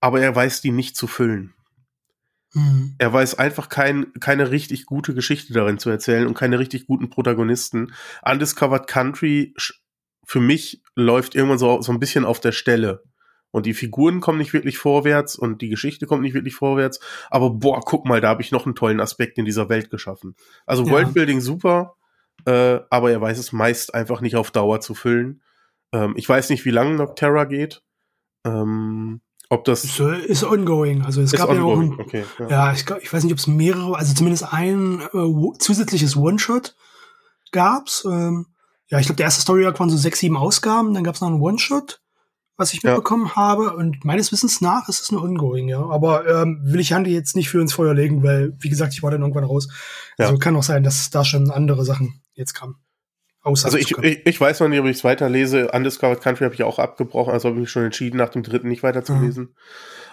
aber 0.00 0.20
er 0.20 0.34
weiß 0.34 0.60
die 0.60 0.72
nicht 0.72 0.96
zu 0.96 1.06
füllen. 1.06 1.54
Mhm. 2.56 2.94
Er 2.96 3.12
weiß 3.12 3.38
einfach 3.38 3.68
kein, 3.68 4.14
keine 4.18 4.50
richtig 4.50 4.86
gute 4.86 5.12
Geschichte 5.12 5.52
darin 5.52 5.78
zu 5.78 5.90
erzählen 5.90 6.26
und 6.26 6.32
keine 6.32 6.58
richtig 6.58 6.86
guten 6.86 7.10
Protagonisten. 7.10 7.92
Undiscovered 8.24 8.86
Country 8.86 9.54
für 10.24 10.40
mich 10.40 10.82
läuft 10.94 11.34
irgendwann 11.34 11.58
so, 11.58 11.82
so 11.82 11.92
ein 11.92 12.00
bisschen 12.00 12.24
auf 12.24 12.40
der 12.40 12.52
Stelle. 12.52 13.02
Und 13.50 13.66
die 13.66 13.74
Figuren 13.74 14.20
kommen 14.20 14.38
nicht 14.38 14.54
wirklich 14.54 14.78
vorwärts 14.78 15.36
und 15.36 15.60
die 15.60 15.68
Geschichte 15.68 16.06
kommt 16.06 16.22
nicht 16.22 16.34
wirklich 16.34 16.54
vorwärts. 16.54 16.98
Aber 17.30 17.50
boah, 17.50 17.80
guck 17.84 18.06
mal, 18.06 18.22
da 18.22 18.28
habe 18.28 18.40
ich 18.40 18.52
noch 18.52 18.64
einen 18.64 18.74
tollen 18.74 19.00
Aspekt 19.00 19.36
in 19.36 19.44
dieser 19.44 19.68
Welt 19.68 19.90
geschaffen. 19.90 20.34
Also 20.64 20.84
ja. 20.84 20.92
Worldbuilding 20.92 21.42
super, 21.42 21.96
äh, 22.46 22.80
aber 22.88 23.10
er 23.10 23.20
weiß 23.20 23.38
es 23.38 23.52
meist 23.52 23.94
einfach 23.94 24.22
nicht 24.22 24.36
auf 24.36 24.50
Dauer 24.50 24.80
zu 24.80 24.94
füllen. 24.94 25.42
Ähm, 25.92 26.14
ich 26.16 26.28
weiß 26.28 26.48
nicht, 26.48 26.64
wie 26.64 26.70
lange 26.70 26.96
Nocterra 26.96 27.44
geht. 27.44 27.82
Ähm, 28.44 29.20
ob 29.48 29.64
das 29.64 29.84
ist, 29.84 30.00
ist 30.00 30.44
ongoing. 30.44 31.02
Also 31.02 31.20
es 31.20 31.32
gab 31.32 31.48
ongoing. 31.48 31.92
ja 31.92 31.94
auch 31.94 31.98
ein, 31.98 32.00
okay, 32.00 32.24
ja. 32.38 32.48
ja, 32.48 32.72
ich, 32.72 32.84
ich 33.02 33.12
weiß 33.12 33.24
nicht, 33.24 33.32
ob 33.32 33.38
es 33.38 33.46
mehrere, 33.46 33.96
also 33.96 34.14
zumindest 34.14 34.52
ein 34.52 35.00
äh, 35.12 35.58
zusätzliches 35.58 36.16
One-Shot 36.16 36.74
gab's. 37.52 38.04
Ähm, 38.04 38.46
ja, 38.88 38.98
ich 38.98 39.06
glaube, 39.06 39.16
der 39.16 39.24
erste 39.24 39.42
Story 39.42 39.66
Arc 39.66 39.78
waren 39.78 39.90
so 39.90 39.96
sechs, 39.96 40.20
sieben 40.20 40.36
Ausgaben, 40.36 40.94
dann 40.94 41.04
gab's 41.04 41.20
noch 41.20 41.28
einen 41.28 41.40
One-Shot, 41.40 42.00
was 42.56 42.72
ich 42.72 42.82
mitbekommen 42.82 43.26
ja. 43.26 43.36
habe. 43.36 43.76
Und 43.76 44.04
meines 44.04 44.32
Wissens 44.32 44.60
nach 44.60 44.88
ist 44.88 45.00
es 45.00 45.12
nur 45.12 45.22
ongoing, 45.22 45.68
ja. 45.68 45.84
Aber 45.88 46.26
ähm, 46.26 46.60
will 46.64 46.80
ich 46.80 46.92
Handy 46.92 47.12
jetzt 47.12 47.36
nicht 47.36 47.48
für 47.48 47.60
ins 47.60 47.72
Feuer 47.72 47.94
legen, 47.94 48.22
weil, 48.22 48.56
wie 48.58 48.68
gesagt, 48.68 48.94
ich 48.94 49.02
war 49.02 49.10
dann 49.10 49.22
irgendwann 49.22 49.44
raus. 49.44 49.68
Ja. 50.18 50.26
Also 50.26 50.38
kann 50.38 50.56
auch 50.56 50.62
sein, 50.62 50.82
dass 50.82 51.10
da 51.10 51.24
schon 51.24 51.50
andere 51.50 51.84
Sachen 51.84 52.20
jetzt 52.34 52.54
kamen. 52.54 52.76
Also 53.46 53.78
ich, 53.78 53.96
ich, 53.98 54.26
ich, 54.26 54.40
weiß 54.40 54.58
noch 54.58 54.68
nicht, 54.68 54.80
ob 54.80 54.86
ich 54.86 54.96
es 54.96 55.04
weiterlese. 55.04 55.70
Undiscovered 55.70 56.20
Country 56.20 56.44
habe 56.44 56.54
ich 56.54 56.64
auch 56.64 56.80
abgebrochen, 56.80 57.32
also 57.32 57.48
habe 57.48 57.58
ich 57.58 57.62
mich 57.62 57.70
schon 57.70 57.84
entschieden, 57.84 58.16
nach 58.16 58.30
dem 58.30 58.42
dritten 58.42 58.68
nicht 58.68 58.82
weiterzulesen. 58.82 59.44
Mhm. 59.44 59.54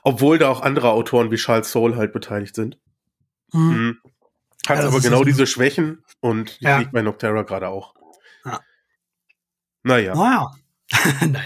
Obwohl 0.03 0.37
da 0.37 0.49
auch 0.49 0.61
andere 0.61 0.91
Autoren 0.91 1.31
wie 1.31 1.37
Charles 1.37 1.71
Soule 1.71 1.95
halt 1.95 2.13
beteiligt 2.13 2.53
sind. 2.53 2.77
Mhm. 3.51 3.61
Mhm. 3.61 3.97
Hat 4.67 4.77
ja, 4.79 4.87
aber 4.87 4.99
genau 4.99 5.23
diese 5.23 5.47
Schwächen 5.47 6.03
und 6.19 6.61
die 6.61 6.65
ja. 6.65 6.77
liegt 6.77 6.91
bei 6.91 7.01
Noctera 7.01 7.41
gerade 7.41 7.69
auch. 7.69 7.95
Ja. 8.45 8.59
Naja. 9.81 10.15
Naja. 10.15 10.51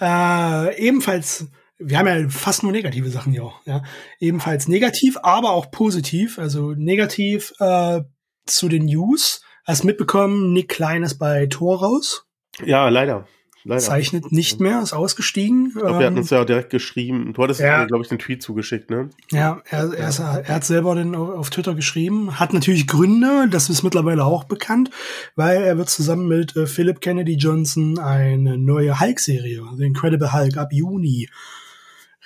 naja. 0.00 0.68
äh, 0.70 0.86
ebenfalls, 0.86 1.48
wir 1.78 1.98
haben 1.98 2.06
ja 2.06 2.28
fast 2.28 2.62
nur 2.62 2.70
negative 2.70 3.10
Sachen 3.10 3.32
hier. 3.32 3.50
Ja. 3.64 3.82
Ebenfalls 4.20 4.68
negativ, 4.68 5.18
aber 5.22 5.50
auch 5.50 5.72
positiv. 5.72 6.38
Also 6.38 6.74
negativ 6.74 7.52
äh, 7.58 8.02
zu 8.46 8.68
den 8.68 8.84
News 8.84 9.42
Hast 9.64 9.84
mitbekommen, 9.84 10.52
Nick 10.52 10.68
Klein 10.68 11.02
ist 11.02 11.18
bei 11.18 11.46
Tor 11.46 11.80
raus? 11.80 12.26
Ja, 12.64 12.88
leider. 12.88 13.26
Leider. 13.64 13.80
Zeichnet 13.80 14.32
nicht 14.32 14.58
mehr, 14.58 14.82
ist 14.82 14.92
ausgestiegen. 14.92 15.68
Ich 15.68 15.74
glaube, 15.74 16.00
wir 16.00 16.06
hatten 16.06 16.16
ähm, 16.16 16.22
uns 16.22 16.30
ja 16.30 16.44
direkt 16.44 16.70
geschrieben. 16.70 17.32
Du 17.32 17.42
hattest, 17.44 17.60
ja. 17.60 17.84
glaube 17.84 18.02
ich, 18.02 18.08
den 18.08 18.18
Tweet 18.18 18.42
zugeschickt, 18.42 18.90
ne? 18.90 19.10
Ja, 19.30 19.62
er, 19.70 19.92
er, 19.92 20.08
ist, 20.08 20.18
er 20.18 20.48
hat 20.48 20.64
selber 20.64 20.96
den 20.96 21.14
auf 21.14 21.50
Twitter 21.50 21.76
geschrieben. 21.76 22.40
Hat 22.40 22.52
natürlich 22.52 22.88
Gründe, 22.88 23.46
das 23.48 23.70
ist 23.70 23.84
mittlerweile 23.84 24.24
auch 24.24 24.44
bekannt, 24.44 24.90
weil 25.36 25.62
er 25.62 25.78
wird 25.78 25.90
zusammen 25.90 26.26
mit 26.26 26.56
äh, 26.56 26.66
Philip 26.66 27.00
Kennedy 27.00 27.34
Johnson 27.34 28.00
eine 28.00 28.58
neue 28.58 28.98
Hulk-Serie, 28.98 29.62
The 29.76 29.84
Incredible 29.84 30.32
Hulk, 30.32 30.56
ab 30.56 30.72
Juni 30.72 31.28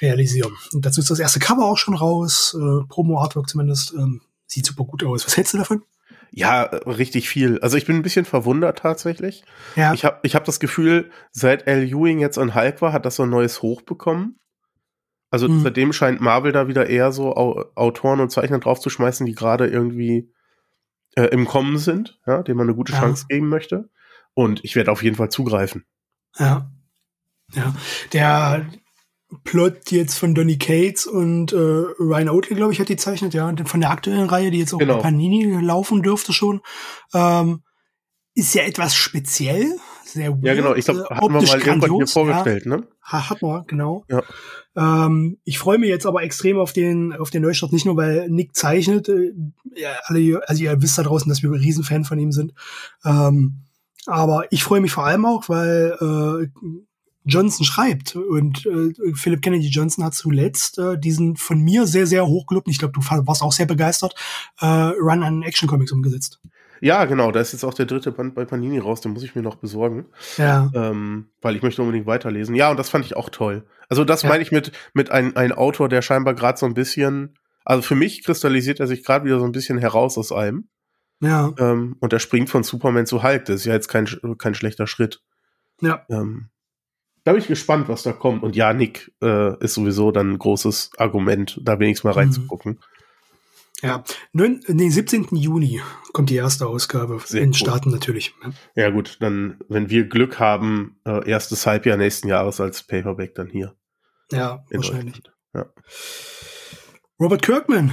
realisieren. 0.00 0.52
Und 0.72 0.86
dazu 0.86 1.00
ist 1.00 1.10
das 1.10 1.18
erste 1.18 1.38
Cover 1.38 1.66
auch 1.66 1.78
schon 1.78 1.94
raus, 1.94 2.56
äh, 2.58 2.86
Promo-Artwork 2.88 3.48
zumindest. 3.48 3.92
Ähm, 3.92 4.22
sieht 4.46 4.64
super 4.64 4.84
gut 4.84 5.04
aus. 5.04 5.26
Was 5.26 5.36
hältst 5.36 5.52
du 5.52 5.58
davon? 5.58 5.82
Ja, 6.30 6.62
richtig 6.62 7.28
viel. 7.28 7.58
Also 7.60 7.76
ich 7.76 7.86
bin 7.86 7.96
ein 7.96 8.02
bisschen 8.02 8.24
verwundert 8.24 8.78
tatsächlich. 8.78 9.44
Ja. 9.74 9.94
Ich 9.94 10.04
habe 10.04 10.18
ich 10.22 10.34
hab 10.34 10.44
das 10.44 10.60
Gefühl, 10.60 11.10
seit 11.30 11.66
L. 11.66 11.84
Ewing 11.84 12.18
jetzt 12.18 12.38
an 12.38 12.54
Hulk 12.54 12.82
war, 12.82 12.92
hat 12.92 13.06
das 13.06 13.16
so 13.16 13.22
ein 13.22 13.30
neues 13.30 13.62
Hoch 13.62 13.82
bekommen. 13.82 14.38
Also 15.30 15.48
mhm. 15.48 15.62
seitdem 15.62 15.92
scheint 15.92 16.20
Marvel 16.20 16.52
da 16.52 16.68
wieder 16.68 16.88
eher 16.88 17.12
so 17.12 17.34
Autoren 17.34 18.20
und 18.20 18.30
Zeichner 18.30 18.58
draufzuschmeißen, 18.58 19.26
die 19.26 19.34
gerade 19.34 19.66
irgendwie 19.66 20.32
äh, 21.16 21.24
im 21.24 21.46
Kommen 21.46 21.78
sind, 21.78 22.20
ja, 22.26 22.42
denen 22.42 22.58
man 22.58 22.68
eine 22.68 22.76
gute 22.76 22.92
ja. 22.92 23.00
Chance 23.00 23.26
geben 23.28 23.48
möchte. 23.48 23.88
Und 24.34 24.64
ich 24.64 24.76
werde 24.76 24.92
auf 24.92 25.02
jeden 25.02 25.16
Fall 25.16 25.30
zugreifen. 25.30 25.84
Ja. 26.38 26.70
Ja. 27.52 27.74
Der, 28.12 28.66
Plot 29.44 29.90
jetzt 29.90 30.18
von 30.18 30.34
Donny 30.34 30.56
Cates 30.56 31.06
und 31.06 31.52
äh, 31.52 31.56
Ryan 31.56 32.28
Oatley, 32.28 32.54
glaube 32.54 32.72
ich, 32.72 32.80
hat 32.80 32.88
die 32.88 32.96
zeichnet, 32.96 33.34
ja, 33.34 33.52
von 33.64 33.80
der 33.80 33.90
aktuellen 33.90 34.28
Reihe, 34.28 34.50
die 34.50 34.58
jetzt 34.58 34.72
auch 34.72 34.78
genau. 34.78 34.96
bei 34.96 35.02
Panini 35.02 35.60
laufen 35.60 36.02
dürfte 36.02 36.32
schon, 36.32 36.60
ähm, 37.12 37.62
ist 38.34 38.54
ja 38.54 38.62
etwas 38.62 38.94
speziell, 38.94 39.78
sehr 40.04 40.30
weird, 40.30 40.44
Ja, 40.44 40.54
genau, 40.54 40.74
ich 40.74 40.84
glaube, 40.84 41.06
äh, 41.10 41.14
hatten 41.14 41.34
wir 41.34 41.42
mal 41.42 41.60
irgendwann 41.60 41.94
hier 41.96 42.06
vorgestellt, 42.06 42.66
ja. 42.66 42.76
ne? 42.76 42.88
Hat 43.02 43.42
man, 43.42 43.66
genau. 43.66 44.04
Ja. 44.08 44.22
Ähm, 44.76 45.38
ich 45.44 45.58
freue 45.58 45.78
mich 45.78 45.88
jetzt 45.88 46.06
aber 46.06 46.22
extrem 46.22 46.58
auf 46.58 46.72
den, 46.72 47.12
auf 47.14 47.30
den 47.30 47.42
Neustart, 47.42 47.72
nicht 47.72 47.86
nur, 47.86 47.96
weil 47.96 48.28
Nick 48.28 48.54
zeichnet, 48.54 49.08
äh, 49.08 49.32
ja, 49.74 49.90
alle, 50.04 50.40
also 50.46 50.62
ihr 50.62 50.82
wisst 50.82 50.98
da 50.98 51.02
draußen, 51.02 51.28
dass 51.28 51.42
wir 51.42 51.50
ein 51.50 51.54
Riesenfan 51.54 52.04
von 52.04 52.18
ihm 52.18 52.30
sind, 52.30 52.52
ähm, 53.04 53.62
aber 54.06 54.44
ich 54.52 54.62
freue 54.62 54.80
mich 54.80 54.92
vor 54.92 55.04
allem 55.04 55.26
auch, 55.26 55.48
weil 55.48 55.96
äh, 56.00 56.68
Johnson 57.26 57.66
schreibt. 57.66 58.16
Und 58.16 58.64
äh, 58.66 58.92
Philip 59.14 59.42
Kennedy 59.42 59.68
Johnson 59.68 60.04
hat 60.04 60.14
zuletzt 60.14 60.78
äh, 60.78 60.98
diesen 60.98 61.36
von 61.36 61.60
mir 61.60 61.86
sehr, 61.86 62.06
sehr 62.06 62.26
hochgelobten, 62.26 62.70
ich 62.70 62.78
glaube, 62.78 62.92
du 62.92 63.00
warst 63.26 63.42
auch 63.42 63.52
sehr 63.52 63.66
begeistert, 63.66 64.14
äh, 64.60 64.66
Run 64.66 65.22
an 65.22 65.42
Action 65.42 65.68
Comics 65.68 65.92
umgesetzt. 65.92 66.40
Ja, 66.80 67.04
genau, 67.06 67.32
da 67.32 67.40
ist 67.40 67.52
jetzt 67.52 67.64
auch 67.64 67.74
der 67.74 67.86
dritte 67.86 68.12
Band 68.12 68.34
bei 68.34 68.44
Panini 68.44 68.78
raus, 68.78 69.00
den 69.00 69.12
muss 69.12 69.22
ich 69.22 69.34
mir 69.34 69.42
noch 69.42 69.56
besorgen. 69.56 70.06
Ja. 70.36 70.70
Ähm, 70.74 71.28
weil 71.40 71.56
ich 71.56 71.62
möchte 71.62 71.82
unbedingt 71.82 72.06
weiterlesen. 72.06 72.54
Ja, 72.54 72.70
und 72.70 72.78
das 72.78 72.90
fand 72.90 73.04
ich 73.04 73.16
auch 73.16 73.30
toll. 73.30 73.64
Also 73.88 74.04
das 74.04 74.22
ja. 74.22 74.28
meine 74.28 74.42
ich 74.42 74.52
mit, 74.52 74.72
mit 74.92 75.10
ein, 75.10 75.36
ein 75.36 75.52
Autor, 75.52 75.88
der 75.88 76.02
scheinbar 76.02 76.34
gerade 76.34 76.58
so 76.58 76.66
ein 76.66 76.74
bisschen, 76.74 77.38
also 77.64 77.82
für 77.82 77.94
mich 77.94 78.24
kristallisiert 78.24 78.80
er 78.80 78.86
sich 78.86 79.04
gerade 79.04 79.24
wieder 79.24 79.38
so 79.38 79.44
ein 79.44 79.52
bisschen 79.52 79.78
heraus 79.78 80.18
aus 80.18 80.32
allem. 80.32 80.68
Ja. 81.20 81.52
Ähm, 81.58 81.96
und 82.00 82.12
er 82.12 82.18
springt 82.18 82.50
von 82.50 82.62
Superman 82.62 83.06
zu 83.06 83.22
Hulk. 83.22 83.46
Das 83.46 83.56
ist 83.56 83.64
ja 83.64 83.72
jetzt 83.72 83.88
kein, 83.88 84.06
kein 84.38 84.54
schlechter 84.54 84.86
Schritt. 84.86 85.22
Ja. 85.80 86.04
Ähm, 86.10 86.50
da 87.26 87.32
bin 87.32 87.42
ich 87.42 87.48
gespannt, 87.48 87.88
was 87.88 88.04
da 88.04 88.12
kommt. 88.12 88.44
Und 88.44 88.54
ja, 88.54 88.72
Nick 88.72 89.12
äh, 89.20 89.58
ist 89.58 89.74
sowieso 89.74 90.12
dann 90.12 90.34
ein 90.34 90.38
großes 90.38 90.92
Argument, 90.96 91.60
da 91.60 91.80
wenigstens 91.80 92.04
mal 92.04 92.12
mhm. 92.12 92.18
reinzugucken. 92.18 92.78
Ja, 93.82 94.04
nun, 94.32 94.60
den 94.68 94.90
17. 94.92 95.26
Juni 95.32 95.82
kommt 96.12 96.30
die 96.30 96.36
erste 96.36 96.68
Ausgabe 96.68 97.20
Sehr 97.24 97.42
in 97.42 97.48
cool. 97.48 97.54
Staaten 97.54 97.90
natürlich. 97.90 98.32
Ja 98.76 98.90
gut, 98.90 99.16
dann, 99.18 99.58
wenn 99.68 99.90
wir 99.90 100.04
Glück 100.08 100.38
haben, 100.38 101.00
äh, 101.04 101.28
erstes 101.28 101.66
Halbjahr 101.66 101.96
nächsten 101.96 102.28
Jahres 102.28 102.60
als 102.60 102.84
Paperback 102.84 103.34
dann 103.34 103.48
hier. 103.48 103.74
Ja, 104.30 104.64
wahrscheinlich. 104.70 105.20
Ja. 105.52 105.66
Robert 107.18 107.42
Kirkman 107.42 107.92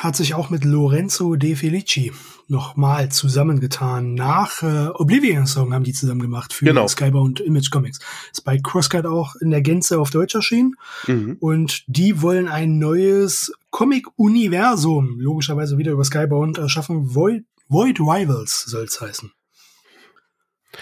hat 0.00 0.16
sich 0.16 0.34
auch 0.34 0.50
mit 0.50 0.64
Lorenzo 0.64 1.36
De 1.36 1.54
Felici 1.56 2.12
nochmal 2.48 3.10
zusammengetan. 3.10 4.14
Nach 4.14 4.62
äh, 4.62 4.88
Oblivion 4.88 5.46
Song 5.46 5.72
haben 5.72 5.84
die 5.84 5.92
zusammen 5.92 6.20
gemacht 6.20 6.52
für 6.52 6.64
genau. 6.64 6.86
Skybound 6.86 7.40
Image 7.40 7.70
Comics. 7.70 8.00
Ist 8.32 8.44
bei 8.44 8.58
Crosscut 8.58 9.06
auch 9.06 9.34
in 9.36 9.50
der 9.50 9.62
Gänze 9.62 9.98
auf 9.98 10.10
Deutsch 10.10 10.34
erschienen. 10.34 10.76
Mhm. 11.06 11.36
Und 11.40 11.84
die 11.86 12.20
wollen 12.20 12.48
ein 12.48 12.78
neues 12.78 13.52
Comic-Universum, 13.70 15.18
logischerweise 15.18 15.78
wieder 15.78 15.92
über 15.92 16.04
Skybound, 16.04 16.58
erschaffen. 16.58 17.14
Void, 17.14 17.44
Void 17.68 18.00
Rivals 18.00 18.64
soll 18.64 18.84
es 18.84 19.00
heißen. 19.00 19.32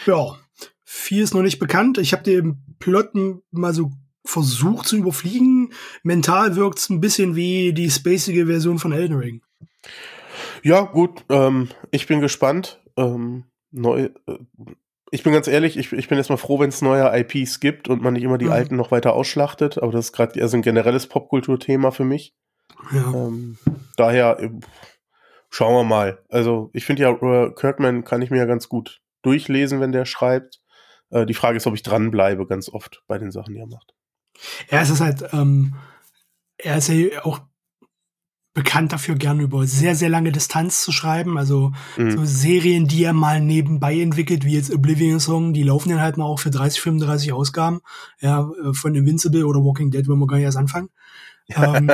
Ja, 0.07 0.37
viel 0.85 1.23
ist 1.23 1.35
noch 1.35 1.43
nicht 1.43 1.59
bekannt. 1.59 1.99
Ich 1.99 2.13
habe 2.13 2.23
den 2.23 2.63
Plot 2.79 3.11
mal 3.51 3.75
so 3.75 3.93
versucht 4.25 4.87
zu 4.87 4.97
überfliegen. 4.97 5.73
Mental 6.03 6.57
wirkt 6.57 6.79
es 6.79 6.91
ein 6.91 7.01
bisschen 7.01 7.37
wie 7.37 7.73
die 7.73 7.91
spacige 7.91 8.47
Version 8.47 8.79
von 8.79 8.93
Elden 8.93 9.19
Ring. 9.19 9.43
Ja, 10.63 10.83
gut, 10.83 11.25
ähm, 11.29 11.69
ich 11.91 12.07
bin 12.07 12.21
gespannt. 12.21 12.81
Ähm, 12.97 13.45
neu, 13.71 14.11
äh, 14.27 14.39
ich 15.11 15.23
bin 15.23 15.33
ganz 15.33 15.47
ehrlich, 15.47 15.77
ich, 15.77 15.93
ich 15.93 16.09
bin 16.09 16.19
erstmal 16.19 16.39
froh, 16.39 16.59
wenn 16.59 16.71
es 16.71 16.83
neue 16.83 17.11
IPs 17.19 17.61
gibt 17.61 17.89
und 17.89 18.01
man 18.01 18.15
nicht 18.15 18.23
immer 18.23 18.39
die 18.39 18.47
mhm. 18.47 18.53
alten 18.53 18.77
noch 18.77 18.91
weiter 18.91 19.13
ausschlachtet, 19.13 19.77
aber 19.77 19.93
das 19.93 20.07
ist 20.07 20.13
gerade 20.13 20.41
also 20.41 20.57
ein 20.57 20.63
generelles 20.63 21.07
Popkulturthema 21.07 21.91
für 21.91 22.05
mich. 22.05 22.35
Ja. 22.93 23.13
Ähm, 23.13 23.59
daher 23.97 24.41
äh, 24.41 24.51
schauen 25.51 25.75
wir 25.75 25.85
mal. 25.85 26.19
Also 26.29 26.71
ich 26.73 26.87
finde 26.87 27.03
ja, 27.03 27.11
äh, 27.11 27.53
Kirkman 27.53 28.05
kann 28.05 28.23
ich 28.23 28.31
mir 28.31 28.39
ja 28.39 28.47
ganz 28.47 28.69
gut 28.69 29.03
durchlesen, 29.23 29.81
wenn 29.81 29.93
der 29.93 30.07
schreibt. 30.07 30.61
Äh, 31.11 31.27
die 31.27 31.35
Frage 31.35 31.57
ist, 31.59 31.67
ob 31.67 31.75
ich 31.75 31.83
dranbleibe, 31.83 32.47
ganz 32.47 32.69
oft 32.69 33.03
bei 33.07 33.19
den 33.19 33.31
Sachen, 33.31 33.55
die 33.55 33.61
er 33.61 33.67
macht. 33.67 33.95
Ja, 34.71 34.81
es 34.81 34.91
ist 34.91 35.01
halt, 35.01 35.25
ähm, 35.33 35.75
er 36.59 36.79
ist 36.79 36.89
ja 36.89 37.25
auch 37.25 37.41
bekannt 38.55 38.93
dafür, 38.93 39.15
gerne 39.15 39.43
über 39.43 39.67
sehr, 39.67 39.95
sehr 39.95 40.11
lange 40.11 40.31
Distanz 40.31 40.83
zu 40.83 40.93
schreiben. 40.93 41.39
Also 41.39 41.73
mhm. 41.97 42.11
so 42.11 42.25
Serien, 42.25 42.87
die 42.87 43.05
er 43.05 43.15
mal 43.15 43.41
nebenbei 43.41 43.99
entwickelt, 43.99 44.45
wie 44.45 44.55
jetzt 44.55 44.73
Oblivion 44.73 45.21
Song, 45.21 45.55
die 45.55 45.63
laufen 45.63 45.89
dann 45.89 46.03
halt 46.03 46.19
mal 46.19 46.27
auch 46.27 46.39
für 46.39 46.51
30, 46.51 46.81
35 46.81 47.33
Ausgaben. 47.33 47.81
Ja, 48.21 48.51
äh, 48.63 48.75
von 48.75 48.95
Invincible 48.95 49.47
oder 49.47 49.61
Walking 49.61 49.91
Dead, 49.91 50.07
wollen 50.07 50.19
wir 50.19 50.27
gar 50.27 50.37
nicht 50.37 50.45
erst 50.45 50.59
anfangen. 50.59 50.91
ähm, 51.57 51.91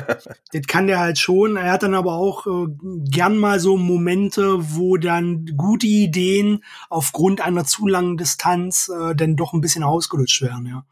das 0.53 0.67
kann 0.67 0.89
der 0.89 0.99
halt 0.99 1.19
schon. 1.19 1.57
Er 1.57 1.73
hat 1.73 1.83
dann 1.83 1.95
aber 1.95 2.15
auch 2.15 2.47
äh, 2.47 2.67
gern 3.09 3.39
mal 3.39 3.61
so 3.61 3.77
Momente, 3.77 4.57
wo 4.75 4.97
dann 4.97 5.47
gute 5.57 5.87
Ideen 5.87 6.65
aufgrund 6.91 7.41
einer 7.41 7.65
zu 7.65 7.87
langen 7.87 8.17
Distanz 8.17 8.89
äh, 8.89 9.15
dann 9.15 9.37
doch 9.37 9.53
ein 9.53 9.61
bisschen 9.61 9.85
ausgelutscht 9.85 10.43
werden, 10.43 10.67
ja. 10.67 10.85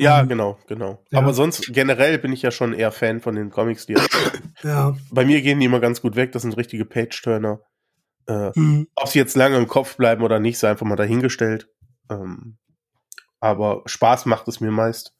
Ja, 0.00 0.20
ähm, 0.20 0.28
genau, 0.28 0.58
genau. 0.66 1.04
Ja. 1.10 1.18
Aber 1.18 1.34
sonst 1.34 1.72
generell 1.72 2.18
bin 2.18 2.32
ich 2.32 2.40
ja 2.40 2.50
schon 2.50 2.72
eher 2.72 2.90
Fan 2.90 3.20
von 3.20 3.34
den 3.34 3.50
Comics, 3.50 3.84
die 3.86 3.96
ja. 4.62 4.96
Bei 5.10 5.24
mir 5.24 5.42
gehen 5.42 5.60
die 5.60 5.66
immer 5.66 5.80
ganz 5.80 6.00
gut 6.00 6.16
weg, 6.16 6.32
das 6.32 6.42
sind 6.42 6.56
richtige 6.56 6.86
Page-Turner. 6.86 7.60
Äh, 8.26 8.50
mhm. 8.54 8.88
Ob 8.94 9.08
sie 9.08 9.18
jetzt 9.18 9.36
lange 9.36 9.58
im 9.58 9.68
Kopf 9.68 9.96
bleiben 9.96 10.22
oder 10.22 10.40
nicht, 10.40 10.58
sei 10.58 10.70
einfach 10.70 10.86
mal 10.86 10.96
dahingestellt. 10.96 11.68
Ähm, 12.10 12.56
aber 13.40 13.82
Spaß 13.86 14.26
macht 14.26 14.48
es 14.48 14.60
mir 14.60 14.70
meist. 14.70 15.14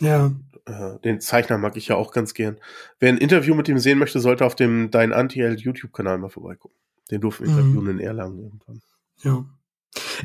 Ja. 0.00 0.32
Äh, 0.64 0.98
den 1.04 1.20
Zeichner 1.20 1.58
mag 1.58 1.76
ich 1.76 1.88
ja 1.88 1.96
auch 1.96 2.10
ganz 2.10 2.32
gern. 2.32 2.58
Wer 2.98 3.10
ein 3.10 3.18
Interview 3.18 3.54
mit 3.54 3.68
ihm 3.68 3.78
sehen 3.78 3.98
möchte, 3.98 4.20
sollte 4.20 4.46
auf 4.46 4.56
dem 4.56 4.90
Dein 4.90 5.12
Anti-Held 5.12 5.60
YouTube-Kanal 5.60 6.16
mal 6.16 6.30
vorbeigucken. 6.30 6.78
Den 7.10 7.20
durften 7.20 7.44
wir 7.44 7.52
mhm. 7.52 7.58
interviewen 7.58 7.98
in 7.98 8.00
Erlangen 8.00 8.38
irgendwann. 8.38 8.80
Ja. 9.22 9.44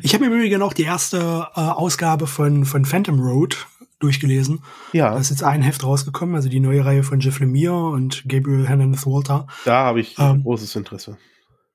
Ich 0.02 0.14
habe 0.14 0.26
mir 0.26 0.34
übrigens 0.34 0.62
auch 0.62 0.72
die 0.72 0.84
erste 0.84 1.18
äh, 1.54 1.60
Ausgabe 1.60 2.26
von, 2.26 2.64
von 2.64 2.86
Phantom 2.86 3.20
Road 3.20 3.66
durchgelesen. 4.00 4.62
Ja. 4.92 5.10
Da 5.12 5.18
ist 5.18 5.30
jetzt 5.30 5.44
ein 5.44 5.62
Heft 5.62 5.84
rausgekommen, 5.84 6.34
also 6.34 6.48
die 6.48 6.60
neue 6.60 6.84
Reihe 6.84 7.02
von 7.02 7.20
Jeff 7.20 7.38
Lemire 7.38 7.88
und 7.88 8.24
Gabriel 8.28 8.66
Hernandez 8.66 9.06
Walter. 9.06 9.46
Da 9.64 9.84
habe 9.84 10.00
ich 10.00 10.18
ähm, 10.18 10.42
großes 10.42 10.74
Interesse. 10.74 11.16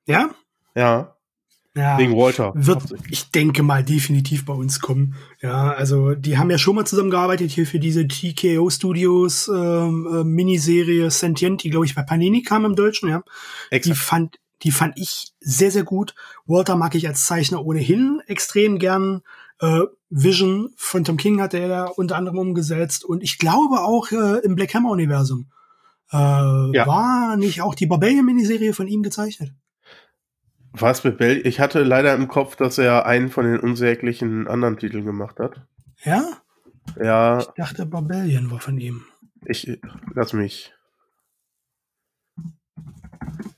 Ja? 0.05 0.31
Ja. 0.75 1.15
Ja, 1.77 1.97
Wegen 1.97 2.15
Walter. 2.15 2.53
Wird, 2.55 2.83
ich 3.09 3.31
denke 3.31 3.61
mal, 3.61 3.83
definitiv 3.83 4.45
bei 4.45 4.53
uns 4.53 4.79
kommen. 4.79 5.15
Ja, 5.41 5.73
also 5.73 6.15
die 6.15 6.37
haben 6.37 6.49
ja 6.49 6.57
schon 6.57 6.75
mal 6.75 6.85
zusammengearbeitet 6.85 7.51
hier 7.51 7.67
für 7.67 7.79
diese 7.79 8.07
TKO 8.07 8.69
Studios 8.69 9.49
ähm, 9.49 10.07
äh, 10.09 10.23
Miniserie 10.23 11.11
Sentient, 11.11 11.63
die 11.63 11.69
glaube 11.69 11.85
ich 11.85 11.93
bei 11.93 12.03
Panini 12.03 12.43
kam 12.43 12.63
im 12.63 12.77
Deutschen, 12.77 13.09
ja. 13.09 13.23
Exakt. 13.71 13.85
Die 13.85 13.99
fand, 13.99 14.39
die 14.63 14.71
fand 14.71 14.97
ich 14.97 15.33
sehr, 15.41 15.69
sehr 15.69 15.83
gut. 15.83 16.15
Walter 16.45 16.77
mag 16.77 16.95
ich 16.95 17.09
als 17.09 17.25
Zeichner 17.25 17.65
ohnehin 17.65 18.21
extrem 18.25 18.79
gern. 18.79 19.21
Äh, 19.59 19.81
Vision 20.17 20.73
von 20.77 21.03
Tom 21.03 21.17
King 21.17 21.41
hat 21.41 21.53
er 21.53 21.67
da 21.67 21.85
unter 21.85 22.15
anderem 22.15 22.39
umgesetzt 22.39 23.03
und 23.03 23.21
ich 23.21 23.37
glaube 23.37 23.81
auch 23.81 24.11
äh, 24.11 24.39
im 24.45 24.55
Black 24.55 24.73
Hammer 24.73 24.91
Universum 24.91 25.51
äh, 26.11 26.15
ja. 26.15 26.87
war 26.87 27.35
nicht 27.35 27.61
auch 27.61 27.75
die 27.75 27.85
Barbarian 27.85 28.25
Miniserie 28.25 28.73
von 28.73 28.87
ihm 28.87 29.03
gezeichnet. 29.03 29.51
Was 30.71 31.03
mit 31.03 31.17
Bell? 31.17 31.45
Ich 31.45 31.59
hatte 31.59 31.83
leider 31.83 32.13
im 32.13 32.29
Kopf, 32.29 32.55
dass 32.55 32.77
er 32.77 33.05
einen 33.05 33.29
von 33.29 33.45
den 33.45 33.59
unsäglichen 33.59 34.47
anderen 34.47 34.77
Titeln 34.77 35.05
gemacht 35.05 35.39
hat. 35.39 35.61
Ja? 36.03 36.23
Ja. 36.97 37.39
Ich 37.39 37.47
dachte, 37.55 37.85
Barbarian 37.85 38.51
war 38.51 38.59
von 38.59 38.77
ihm. 38.77 39.03
Ich 39.45 39.79
lass 40.13 40.31
mich. 40.31 40.73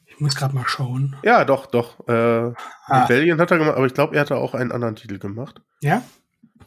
Ich 0.05 0.19
muss 0.19 0.35
gerade 0.35 0.55
mal 0.55 0.67
schauen. 0.67 1.15
Ja, 1.23 1.45
doch, 1.45 1.67
doch. 1.67 2.07
Äh, 2.07 2.13
ah. 2.13 3.03
Rebellion 3.03 3.39
hat 3.39 3.51
er 3.51 3.59
gemacht, 3.59 3.77
aber 3.77 3.85
ich 3.85 3.93
glaube, 3.93 4.15
er 4.15 4.21
hatte 4.21 4.37
auch 4.37 4.55
einen 4.55 4.71
anderen 4.71 4.95
Titel 4.95 5.19
gemacht. 5.19 5.61
Ja? 5.81 6.01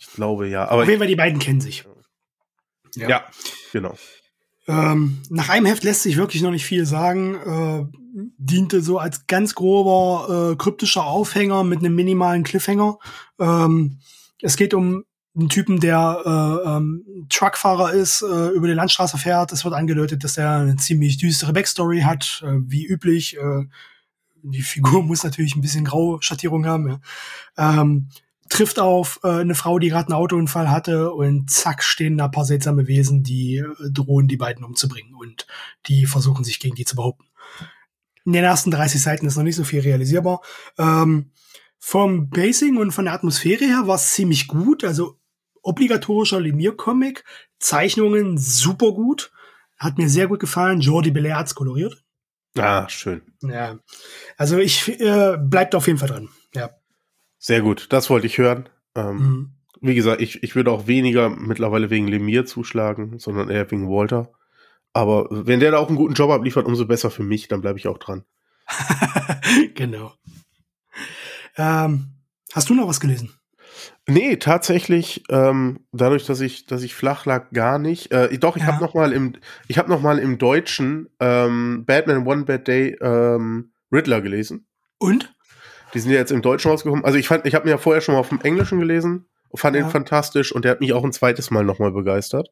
Ich 0.00 0.06
glaube 0.14 0.48
ja. 0.48 0.66
Aber 0.66 0.82
Auf 0.82 0.88
jeden 0.88 0.98
Fall, 0.98 1.08
die 1.08 1.16
beiden 1.16 1.38
kennen 1.38 1.60
sich. 1.60 1.84
Ja, 2.96 3.08
ja 3.08 3.24
genau. 3.72 3.96
Ähm, 4.66 5.18
nach 5.28 5.50
einem 5.50 5.66
Heft 5.66 5.84
lässt 5.84 6.02
sich 6.02 6.16
wirklich 6.16 6.42
noch 6.42 6.50
nicht 6.50 6.64
viel 6.64 6.86
sagen. 6.86 7.34
Äh, 7.34 7.86
diente 8.38 8.80
so 8.80 8.98
als 8.98 9.26
ganz 9.26 9.54
grober 9.54 10.52
äh, 10.52 10.56
kryptischer 10.56 11.04
Aufhänger 11.04 11.64
mit 11.64 11.80
einem 11.80 11.94
minimalen 11.94 12.44
Cliffhanger. 12.44 12.98
Ähm, 13.38 13.98
es 14.40 14.56
geht 14.56 14.72
um 14.72 15.04
einen 15.36 15.48
Typen, 15.50 15.80
der 15.80 16.22
äh, 16.24 16.68
ähm, 16.68 17.26
Truckfahrer 17.28 17.92
ist, 17.92 18.22
äh, 18.22 18.48
über 18.48 18.66
die 18.66 18.72
Landstraße 18.74 19.18
fährt. 19.18 19.52
Es 19.52 19.64
wird 19.64 19.74
angedeutet, 19.74 20.24
dass 20.24 20.38
er 20.38 20.56
eine 20.56 20.76
ziemlich 20.76 21.18
düstere 21.18 21.52
Backstory 21.52 22.00
hat, 22.00 22.42
äh, 22.44 22.56
wie 22.66 22.86
üblich. 22.86 23.36
Äh, 23.36 23.66
die 24.42 24.62
Figur 24.62 25.02
muss 25.04 25.24
natürlich 25.24 25.54
ein 25.56 25.60
bisschen 25.60 25.84
Grauschattierung 25.84 26.66
haben. 26.66 27.00
Ja. 27.56 27.80
Ähm, 27.82 28.08
trifft 28.50 28.78
auf 28.78 29.20
äh, 29.22 29.28
eine 29.28 29.54
Frau, 29.54 29.78
die 29.78 29.88
gerade 29.88 30.08
einen 30.08 30.20
Autounfall 30.20 30.70
hatte 30.70 31.12
und 31.12 31.50
zack 31.50 31.82
stehen 31.82 32.18
da 32.18 32.26
ein 32.26 32.30
paar 32.30 32.44
seltsame 32.44 32.86
Wesen, 32.86 33.22
die 33.22 33.56
äh, 33.58 33.90
drohen, 33.90 34.28
die 34.28 34.36
beiden 34.36 34.64
umzubringen 34.64 35.14
und 35.14 35.46
die 35.86 36.04
versuchen 36.04 36.44
sich 36.44 36.60
gegen 36.60 36.74
die 36.74 36.84
zu 36.84 36.96
behaupten. 36.96 37.24
In 38.26 38.32
den 38.32 38.44
ersten 38.44 38.70
30 38.70 39.00
Seiten 39.00 39.26
ist 39.26 39.36
noch 39.36 39.44
nicht 39.44 39.56
so 39.56 39.64
viel 39.64 39.80
realisierbar. 39.80 40.42
Ähm, 40.76 41.30
vom 41.78 42.28
Basing 42.28 42.76
und 42.76 42.92
von 42.92 43.06
der 43.06 43.14
Atmosphäre 43.14 43.64
her 43.64 43.86
war 43.86 43.94
es 43.94 44.12
ziemlich 44.12 44.46
gut. 44.46 44.84
Also 44.84 45.18
obligatorischer 45.62 46.40
Lemire-Comic, 46.40 47.24
Zeichnungen 47.58 48.36
super 48.36 48.92
gut, 48.92 49.32
hat 49.78 49.96
mir 49.96 50.08
sehr 50.08 50.26
gut 50.26 50.40
gefallen. 50.40 50.80
Jordi 50.80 51.10
Belair 51.10 51.38
hat's 51.38 51.54
koloriert. 51.54 52.04
Ah, 52.58 52.88
schön. 52.88 53.22
Ja, 53.42 53.78
also 54.36 54.58
ich 54.58 55.00
äh, 55.00 55.38
bleibt 55.38 55.74
auf 55.74 55.86
jeden 55.86 55.98
Fall 55.98 56.08
dran. 56.08 56.28
Ja. 56.54 56.70
Sehr 57.42 57.62
gut, 57.62 57.86
das 57.90 58.10
wollte 58.10 58.26
ich 58.26 58.36
hören. 58.36 58.68
Ähm, 58.94 59.16
mhm. 59.16 59.50
Wie 59.80 59.94
gesagt, 59.94 60.20
ich, 60.20 60.42
ich 60.42 60.54
würde 60.54 60.70
auch 60.70 60.86
weniger 60.86 61.30
mittlerweile 61.30 61.88
wegen 61.88 62.06
Lemire 62.06 62.44
zuschlagen, 62.44 63.18
sondern 63.18 63.48
eher 63.48 63.68
wegen 63.70 63.88
Walter. 63.88 64.30
Aber 64.92 65.26
wenn 65.30 65.58
der 65.58 65.70
da 65.70 65.78
auch 65.78 65.88
einen 65.88 65.96
guten 65.96 66.12
Job 66.12 66.30
abliefert, 66.30 66.66
umso 66.66 66.86
besser 66.86 67.10
für 67.10 67.22
mich, 67.22 67.48
dann 67.48 67.62
bleibe 67.62 67.78
ich 67.78 67.88
auch 67.88 67.96
dran. 67.96 68.24
genau. 69.74 70.12
Ähm, 71.56 72.10
hast 72.52 72.68
du 72.68 72.74
noch 72.74 72.86
was 72.86 73.00
gelesen? 73.00 73.32
Nee, 74.06 74.36
tatsächlich, 74.36 75.22
ähm, 75.30 75.86
dadurch, 75.92 76.26
dass 76.26 76.42
ich, 76.42 76.66
dass 76.66 76.82
ich 76.82 76.94
flach 76.94 77.24
lag, 77.24 77.50
gar 77.52 77.78
nicht. 77.78 78.12
Äh, 78.12 78.36
doch, 78.38 78.56
ich 78.56 78.64
ja. 78.64 78.68
habe 78.68 78.84
noch 78.84 78.92
mal 78.92 79.12
im, 79.12 79.34
ich 79.66 79.78
habe 79.78 79.88
noch 79.88 80.02
mal 80.02 80.18
im 80.18 80.36
Deutschen 80.36 81.08
ähm, 81.20 81.84
Batman 81.86 82.26
One 82.26 82.44
Bad 82.44 82.68
Day 82.68 82.98
ähm, 83.00 83.72
Riddler 83.90 84.20
gelesen. 84.20 84.66
Und? 84.98 85.34
Die 85.94 85.98
sind 85.98 86.12
ja 86.12 86.18
jetzt 86.18 86.32
im 86.32 86.42
Deutschen 86.42 86.70
rausgekommen. 86.70 87.04
Also 87.04 87.18
ich 87.18 87.28
fand, 87.28 87.46
ich 87.46 87.54
habe 87.54 87.64
mir 87.64 87.72
ja 87.72 87.78
vorher 87.78 88.00
schon 88.00 88.14
mal 88.14 88.20
auf 88.20 88.28
dem 88.28 88.40
Englischen 88.40 88.78
gelesen, 88.78 89.26
fand 89.54 89.76
ja. 89.76 89.82
ihn 89.82 89.90
fantastisch 89.90 90.52
und 90.52 90.64
der 90.64 90.72
hat 90.72 90.80
mich 90.80 90.92
auch 90.92 91.04
ein 91.04 91.12
zweites 91.12 91.50
Mal 91.50 91.64
nochmal 91.64 91.92
begeistert. 91.92 92.50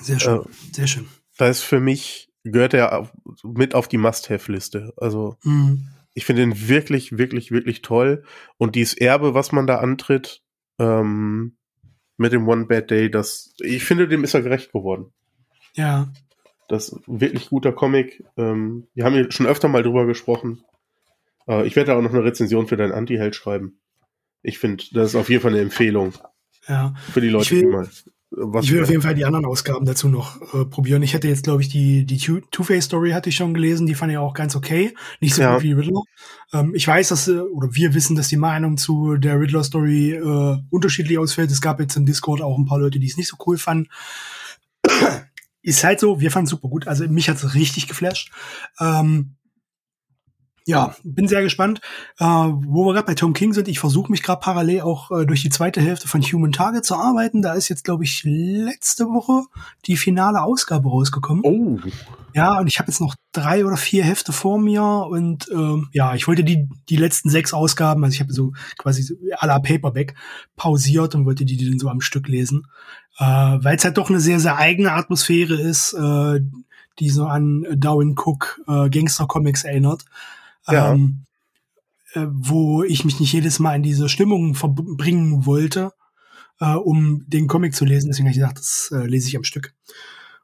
Sehr 0.00 0.18
schön, 0.18 0.40
äh, 0.40 0.72
sehr 0.72 0.86
schön. 0.86 1.08
Da 1.38 1.48
ist 1.48 1.62
für 1.62 1.80
mich, 1.80 2.30
gehört 2.44 2.74
er 2.74 3.10
mit 3.42 3.74
auf 3.74 3.88
die 3.88 3.98
Must-Have-Liste. 3.98 4.92
Also 4.96 5.36
mhm. 5.42 5.88
ich 6.14 6.24
finde 6.24 6.42
ihn 6.42 6.68
wirklich, 6.68 7.18
wirklich, 7.18 7.50
wirklich 7.50 7.82
toll. 7.82 8.24
Und 8.58 8.74
dieses 8.74 8.94
Erbe, 8.94 9.34
was 9.34 9.52
man 9.52 9.66
da 9.66 9.78
antritt, 9.78 10.42
ähm, 10.78 11.56
mit 12.16 12.32
dem 12.32 12.48
One 12.48 12.66
Bad 12.66 12.90
Day, 12.90 13.10
das, 13.10 13.54
ich 13.58 13.84
finde, 13.84 14.08
dem 14.08 14.24
ist 14.24 14.34
er 14.34 14.42
gerecht 14.42 14.72
geworden. 14.72 15.12
Ja. 15.74 16.12
Das 16.68 16.88
ist 16.88 17.00
wirklich 17.06 17.48
guter 17.50 17.72
Comic. 17.72 18.24
Ähm, 18.36 18.86
wir 18.94 19.04
haben 19.04 19.14
hier 19.14 19.30
schon 19.30 19.46
öfter 19.46 19.68
mal 19.68 19.82
drüber 19.82 20.06
gesprochen. 20.06 20.64
Äh, 21.48 21.66
ich 21.66 21.76
werde 21.76 21.94
auch 21.94 22.02
noch 22.02 22.12
eine 22.12 22.24
Rezension 22.24 22.66
für 22.66 22.76
deinen 22.76 22.92
Anti-Held 22.92 23.34
schreiben. 23.34 23.80
Ich 24.42 24.58
finde, 24.58 24.84
das 24.92 25.10
ist 25.10 25.14
auf 25.14 25.30
jeden 25.30 25.42
Fall 25.42 25.52
eine 25.52 25.60
Empfehlung. 25.60 26.12
Ja. 26.68 26.94
Für 27.12 27.20
die 27.20 27.28
Leute, 27.28 27.50
will, 27.50 27.60
die 27.60 27.66
mal. 27.66 27.88
Was 28.34 28.64
ich 28.64 28.72
will 28.72 28.82
auf 28.82 28.88
jeden 28.88 29.02
Fall 29.02 29.14
die 29.14 29.24
anderen 29.24 29.44
Ausgaben 29.44 29.84
dazu 29.84 30.08
noch 30.08 30.40
äh, 30.54 30.64
probieren. 30.64 31.02
Ich 31.02 31.12
hätte 31.12 31.28
jetzt, 31.28 31.44
glaube 31.44 31.60
ich, 31.60 31.68
die, 31.68 32.06
die 32.06 32.18
Two-Face-Story 32.18 33.10
hatte 33.10 33.28
ich 33.28 33.36
schon 33.36 33.52
gelesen, 33.52 33.86
die 33.86 33.94
fand 33.94 34.10
ich 34.10 34.18
auch 34.18 34.32
ganz 34.32 34.56
okay. 34.56 34.94
Nicht 35.20 35.34
so 35.34 35.42
ja. 35.42 35.54
gut 35.54 35.62
wie 35.62 35.72
Riddler. 35.72 36.02
Ähm, 36.52 36.74
ich 36.74 36.88
weiß, 36.88 37.08
dass, 37.08 37.28
äh, 37.28 37.40
oder 37.40 37.74
wir 37.74 37.94
wissen, 37.94 38.16
dass 38.16 38.28
die 38.28 38.38
Meinung 38.38 38.78
zu 38.78 39.16
der 39.16 39.38
Riddler-Story 39.38 40.12
äh, 40.12 40.56
unterschiedlich 40.70 41.18
ausfällt. 41.18 41.50
Es 41.50 41.60
gab 41.60 41.78
jetzt 41.78 41.96
im 41.96 42.06
Discord 42.06 42.40
auch 42.40 42.56
ein 42.56 42.64
paar 42.64 42.78
Leute, 42.78 42.98
die 42.98 43.06
es 43.06 43.18
nicht 43.18 43.28
so 43.28 43.36
cool 43.46 43.58
fanden. 43.58 43.88
Ist 45.60 45.84
halt 45.84 46.00
so, 46.00 46.20
wir 46.20 46.30
fanden 46.30 46.46
es 46.46 46.50
super 46.50 46.68
gut. 46.68 46.88
Also 46.88 47.06
mich 47.08 47.28
hat 47.28 47.36
es 47.36 47.54
richtig 47.54 47.86
geflasht. 47.86 48.32
Ähm, 48.80 49.36
ja, 50.66 50.94
bin 51.02 51.28
sehr 51.28 51.42
gespannt. 51.42 51.80
Äh, 52.18 52.24
wo 52.24 52.86
wir 52.86 52.92
gerade 52.92 53.06
bei 53.06 53.14
Tom 53.14 53.32
King 53.32 53.52
sind, 53.52 53.68
ich 53.68 53.78
versuche 53.78 54.10
mich 54.10 54.22
gerade 54.22 54.40
parallel 54.40 54.82
auch 54.82 55.10
äh, 55.10 55.26
durch 55.26 55.42
die 55.42 55.50
zweite 55.50 55.80
Hälfte 55.80 56.08
von 56.08 56.22
Human 56.22 56.52
Target 56.52 56.84
zu 56.84 56.94
arbeiten. 56.94 57.42
Da 57.42 57.54
ist 57.54 57.68
jetzt, 57.68 57.84
glaube 57.84 58.04
ich, 58.04 58.22
letzte 58.24 59.06
Woche 59.06 59.44
die 59.86 59.96
finale 59.96 60.42
Ausgabe 60.42 60.88
rausgekommen. 60.88 61.44
Oh. 61.44 61.78
Ja, 62.34 62.58
und 62.58 62.66
ich 62.66 62.78
habe 62.78 62.88
jetzt 62.90 63.00
noch 63.00 63.14
drei 63.32 63.66
oder 63.66 63.76
vier 63.76 64.04
Hefte 64.04 64.32
vor 64.32 64.58
mir 64.58 64.82
und 64.82 65.48
ähm, 65.52 65.88
ja, 65.92 66.14
ich 66.14 66.26
wollte 66.26 66.44
die 66.44 66.66
die 66.88 66.96
letzten 66.96 67.28
sechs 67.28 67.52
Ausgaben, 67.52 68.02
also 68.04 68.14
ich 68.14 68.20
habe 68.20 68.32
so 68.32 68.52
quasi 68.78 69.14
à 69.36 69.46
la 69.46 69.58
Paperback 69.58 70.14
pausiert 70.56 71.14
und 71.14 71.26
wollte 71.26 71.44
die 71.44 71.68
dann 71.68 71.78
so 71.78 71.88
am 71.90 72.00
Stück 72.00 72.28
lesen, 72.28 72.66
äh, 73.18 73.24
weil 73.24 73.76
es 73.76 73.84
halt 73.84 73.98
doch 73.98 74.08
eine 74.08 74.20
sehr 74.20 74.40
sehr 74.40 74.56
eigene 74.56 74.92
Atmosphäre 74.92 75.60
ist. 75.60 75.92
Äh, 75.92 76.40
die 76.98 77.10
so 77.10 77.26
an 77.26 77.66
Darwin 77.74 78.14
Cook 78.16 78.60
äh, 78.68 78.90
Gangster-Comics 78.90 79.64
erinnert. 79.64 80.04
Ja. 80.68 80.92
Ähm, 80.92 81.26
äh, 82.14 82.26
wo 82.30 82.82
ich 82.82 83.04
mich 83.04 83.20
nicht 83.20 83.32
jedes 83.32 83.58
Mal 83.58 83.76
in 83.76 83.82
diese 83.82 84.08
Stimmung 84.08 84.54
verbringen 84.54 85.46
wollte, 85.46 85.92
äh, 86.60 86.74
um 86.74 87.24
den 87.26 87.46
Comic 87.46 87.74
zu 87.74 87.84
lesen. 87.84 88.08
Deswegen 88.08 88.26
habe 88.26 88.32
ich 88.32 88.40
gedacht, 88.40 88.58
das 88.58 88.90
äh, 88.92 89.06
lese 89.06 89.28
ich 89.28 89.36
am 89.36 89.44
Stück. 89.44 89.74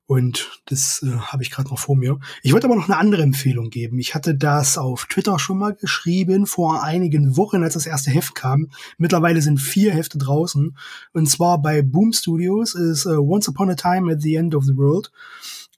Und 0.07 0.63
das 0.65 1.05
äh, 1.07 1.19
habe 1.19 1.43
ich 1.43 1.51
gerade 1.51 1.69
noch 1.69 1.79
vor 1.79 1.95
mir. 1.95 2.19
Ich 2.43 2.55
wollte 2.55 2.67
aber 2.67 2.77
noch 2.77 2.89
eine 2.89 2.97
andere 2.97 3.23
Empfehlung 3.23 3.69
geben. 3.69 3.99
Ich 3.99 4.15
hatte 4.15 4.35
das 4.35 4.79
auf 4.79 5.05
Twitter 5.05 5.39
schon 5.39 5.59
mal 5.59 5.75
geschrieben 5.75 6.47
vor 6.47 6.83
einigen 6.83 7.37
Wochen, 7.37 7.63
als 7.63 7.75
das 7.75 7.85
erste 7.85 8.11
Heft 8.11 8.35
kam. 8.35 8.71
Mittlerweile 8.97 9.43
sind 9.43 9.61
vier 9.61 9.93
Hefte 9.93 10.17
draußen. 10.17 10.79
Und 11.13 11.29
zwar 11.29 11.61
bei 11.61 11.83
Boom 11.83 12.15
Studios 12.15 12.75
ist 12.75 13.05
uh, 13.05 13.19
Once 13.19 13.49
Upon 13.49 13.69
a 13.69 13.75
Time 13.75 14.11
at 14.11 14.23
the 14.23 14.37
End 14.37 14.55
of 14.55 14.65
the 14.65 14.79
World. 14.79 15.13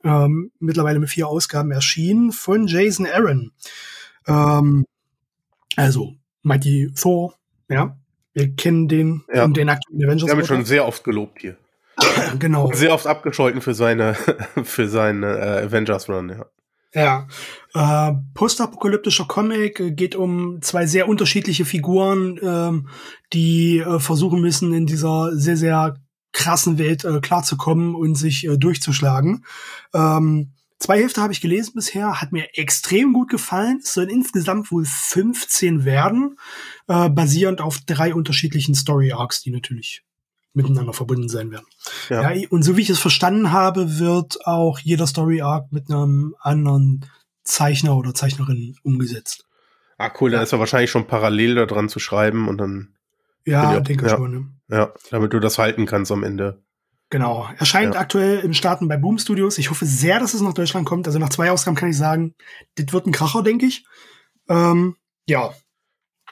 Ähm, 0.04 0.52
mittlerweile 0.60 1.00
mit 1.00 1.10
vier 1.10 1.26
Ausgaben 1.26 1.72
erschienen 1.72 2.30
von 2.30 2.68
Jason 2.68 3.06
Aaron. 3.06 3.50
Ähm, 4.26 4.84
also 5.76 6.14
Mighty 6.42 6.92
Thor, 6.94 7.34
ja. 7.68 7.96
Wir 8.32 8.54
kennen 8.54 8.88
den 8.88 9.22
Ja. 9.32 9.44
und 9.44 9.56
den 9.56 9.68
aktuellen 9.68 10.04
Avengers. 10.04 10.26
Wir 10.26 10.32
haben 10.32 10.40
ihn 10.40 10.46
schon 10.46 10.64
sehr 10.64 10.86
oft 10.86 11.02
gelobt 11.04 11.40
hier. 11.40 11.56
genau. 12.38 12.70
Sehr 12.72 12.94
oft 12.94 13.06
abgescholten 13.06 13.60
für 13.60 13.74
seine, 13.74 14.14
für 14.64 14.88
seinen 14.88 15.22
äh, 15.22 15.64
Avengers 15.66 16.08
Run, 16.08 16.30
ja. 16.30 16.46
Ja. 16.92 17.28
Äh, 17.74 18.14
postapokalyptischer 18.34 19.26
Comic 19.26 19.78
äh, 19.78 19.90
geht 19.92 20.16
um 20.16 20.60
zwei 20.60 20.86
sehr 20.86 21.08
unterschiedliche 21.08 21.64
Figuren, 21.64 22.38
ähm, 22.42 22.88
die 23.32 23.78
äh, 23.78 24.00
versuchen 24.00 24.40
müssen, 24.40 24.72
in 24.74 24.86
dieser 24.86 25.36
sehr, 25.36 25.56
sehr 25.56 25.96
krassen 26.32 26.78
Welt 26.78 27.04
äh, 27.04 27.20
klarzukommen 27.20 27.94
und 27.94 28.16
sich 28.16 28.46
äh, 28.46 28.56
durchzuschlagen. 28.56 29.44
Ähm, 29.94 30.52
zwei 30.80 31.00
Hefte 31.00 31.22
habe 31.22 31.32
ich 31.32 31.40
gelesen 31.40 31.72
bisher, 31.76 32.20
hat 32.20 32.32
mir 32.32 32.48
extrem 32.58 33.12
gut 33.12 33.30
gefallen. 33.30 33.80
Es 33.82 33.94
sollen 33.94 34.08
insgesamt 34.08 34.72
wohl 34.72 34.84
15 34.84 35.84
werden, 35.84 36.36
äh, 36.88 37.08
basierend 37.08 37.60
auf 37.60 37.78
drei 37.86 38.12
unterschiedlichen 38.14 38.74
Story 38.74 39.12
Arcs, 39.12 39.42
die 39.42 39.52
natürlich 39.52 40.02
miteinander 40.52 40.92
verbunden 40.92 41.28
sein 41.28 41.52
werden. 41.52 41.66
Ja. 42.08 42.32
Ja. 42.32 42.48
und 42.50 42.64
so 42.64 42.76
wie 42.76 42.82
ich 42.82 42.90
es 42.90 42.98
verstanden 42.98 43.52
habe, 43.52 44.00
wird 44.00 44.44
auch 44.46 44.80
jeder 44.80 45.06
Story 45.06 45.42
Arc 45.42 45.70
mit 45.70 45.88
einem 45.88 46.34
anderen 46.40 47.06
Zeichner 47.44 47.96
oder 47.96 48.14
Zeichnerin 48.14 48.74
umgesetzt. 48.82 49.46
Ah, 49.96 50.10
cool, 50.20 50.30
dann 50.30 50.42
ist 50.42 50.52
er 50.52 50.58
wahrscheinlich 50.58 50.90
schon 50.90 51.06
parallel 51.06 51.54
da 51.54 51.66
dran 51.66 51.88
zu 51.88 51.98
schreiben 52.00 52.48
und 52.48 52.58
dann, 52.58 52.94
Ja, 53.44 53.74
Ja, 53.74 53.80
denke 53.80 54.06
ja. 54.06 54.16
schon. 54.16 54.32
Ne? 54.32 54.76
ja, 54.76 54.92
damit 55.10 55.32
du 55.32 55.40
das 55.40 55.58
halten 55.58 55.86
kannst 55.86 56.10
am 56.10 56.24
Ende. 56.24 56.62
Genau. 57.10 57.48
Erscheint 57.58 57.94
Ja. 57.94 58.00
aktuell 58.00 58.38
im 58.40 58.54
Starten 58.54 58.88
bei 58.88 58.96
Boom 58.96 59.18
Studios. 59.18 59.58
Ich 59.58 59.70
hoffe 59.70 59.84
sehr, 59.84 60.20
dass 60.20 60.32
es 60.34 60.40
nach 60.40 60.54
Deutschland 60.54 60.86
kommt. 60.86 61.06
Also 61.08 61.18
nach 61.18 61.28
zwei 61.30 61.50
Ausgaben 61.50 61.76
kann 61.76 61.90
ich 61.90 61.96
sagen, 61.96 62.34
das 62.76 62.92
wird 62.92 63.06
ein 63.06 63.12
Kracher, 63.12 63.42
denke 63.42 63.66
ich. 63.66 63.84
Ähm, 64.48 64.96
ja, 65.26 65.52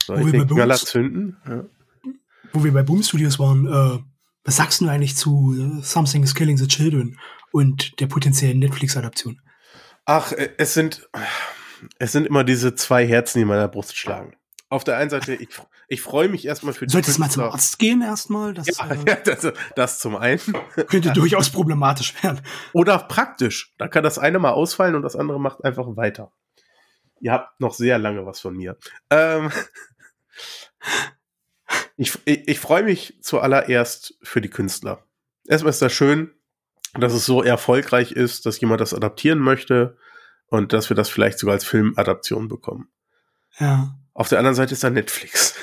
Soll 0.05 0.23
Wo 0.23 0.27
ich 0.29 0.33
wir 0.33 0.47
bei 0.47 0.77
zünden? 0.77 1.37
Ja. 1.47 1.65
wo 2.53 2.65
wir 2.65 2.73
bei 2.73 2.83
Boom 2.83 3.03
Studios 3.03 3.39
waren, 3.39 3.67
äh, 3.67 3.99
was 4.45 4.57
sagst 4.57 4.81
du 4.81 4.89
eigentlich 4.89 5.17
zu 5.17 5.55
äh, 5.55 5.83
Something 5.83 6.23
is 6.23 6.35
Killing 6.35 6.57
the 6.57 6.67
Children 6.67 7.19
und 7.53 8.01
der 8.01 8.07
potenziellen 8.07 8.59
Netflix-Adaption? 8.59 9.41
Ach, 10.07 10.33
äh, 10.33 10.51
es 10.57 10.73
sind, 10.75 11.07
es 11.99 12.13
sind 12.13 12.27
immer 12.27 12.45
diese 12.45 12.75
zwei 12.75 13.07
Herzen, 13.07 13.39
die 13.39 13.43
in 13.43 13.49
meiner 13.49 13.69
Brust 13.69 13.97
schlagen. 13.97 14.35
Auf 14.71 14.85
der 14.85 14.97
einen 14.97 15.11
Seite, 15.11 15.35
ich, 15.35 15.49
ich 15.89 16.03
freue 16.03 16.29
mich 16.29 16.47
erstmal 16.47 16.75
für 16.75 16.87
die 16.87 16.93
Solltest 16.93 17.17
du 17.17 17.21
mal 17.21 17.31
zum. 17.31 17.45
Arzt 17.45 17.79
gehen 17.79 18.03
erstmal? 18.03 18.53
Das 18.53 18.67
Ja, 18.67 18.91
äh, 18.91 18.99
ja 19.07 19.15
das, 19.17 19.53
das 19.75 19.99
zum 19.99 20.17
einen. 20.17 20.41
könnte 20.87 21.13
durchaus 21.13 21.51
problematisch 21.51 22.23
werden. 22.23 22.43
Oder 22.75 22.99
praktisch. 22.99 23.75
Da 23.79 23.89
kann 23.89 24.05
das 24.05 24.19
eine 24.19 24.39
mal 24.39 24.51
ausfallen 24.51 24.95
und 24.95 25.03
das 25.03 25.17
andere 25.17 25.41
macht 25.41 25.65
einfach 25.65 25.87
weiter. 25.97 26.31
Ihr 27.21 27.33
habt 27.33 27.59
noch 27.61 27.75
sehr 27.75 27.99
lange 27.99 28.27
was 28.27 28.39
von 28.39 28.55
mir. 28.55 28.77
Ähm, 29.11 29.51
ich 31.97 32.19
ich, 32.27 32.47
ich 32.47 32.61
freue 32.61 32.83
mich 32.83 33.19
zuallererst 33.23 34.19
für 34.23 34.43
die 34.43 34.51
Künstler. 34.51 35.05
Erstmal 35.47 35.71
ist 35.71 35.83
das 35.83 35.93
schön, 35.93 36.35
dass 36.95 37.15
es 37.15 37.25
so 37.25 37.43
erfolgreich 37.43 38.13
ist, 38.13 38.45
dass 38.45 38.61
jemand 38.61 38.83
das 38.83 38.93
adaptieren 38.93 39.39
möchte 39.39 39.97
und 40.49 40.75
dass 40.75 40.91
wir 40.91 40.97
das 40.97 41.09
vielleicht 41.09 41.39
sogar 41.39 41.55
als 41.55 41.65
Filmadaption 41.65 42.49
bekommen. 42.49 42.89
Ja, 43.59 43.97
Auf 44.13 44.29
der 44.29 44.39
anderen 44.39 44.55
Seite 44.55 44.75
ist 44.75 44.85
da 44.85 44.91
Netflix, 44.91 45.55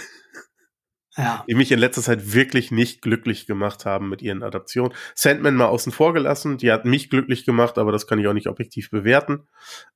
ja. 1.18 1.44
die 1.48 1.56
mich 1.56 1.72
in 1.72 1.80
letzter 1.80 2.02
Zeit 2.02 2.34
wirklich 2.34 2.72
nicht 2.72 3.02
glücklich 3.02 3.48
gemacht 3.48 3.86
haben 3.86 4.10
mit 4.10 4.22
ihren 4.22 4.44
Adaptionen. 4.44 4.94
Sandman 5.14 5.56
mal 5.56 5.68
außen 5.68 5.92
vor 5.92 6.14
gelassen, 6.14 6.58
die 6.58 6.72
hat 6.72 6.86
mich 6.86 7.10
glücklich 7.10 7.46
gemacht, 7.46 7.78
aber 7.78 7.92
das 7.92 8.08
kann 8.08 8.20
ich 8.20 8.28
auch 8.28 8.34
nicht 8.34 8.48
objektiv 8.48 8.90
bewerten. 8.90 9.48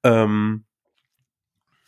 Ähm, 0.04 0.66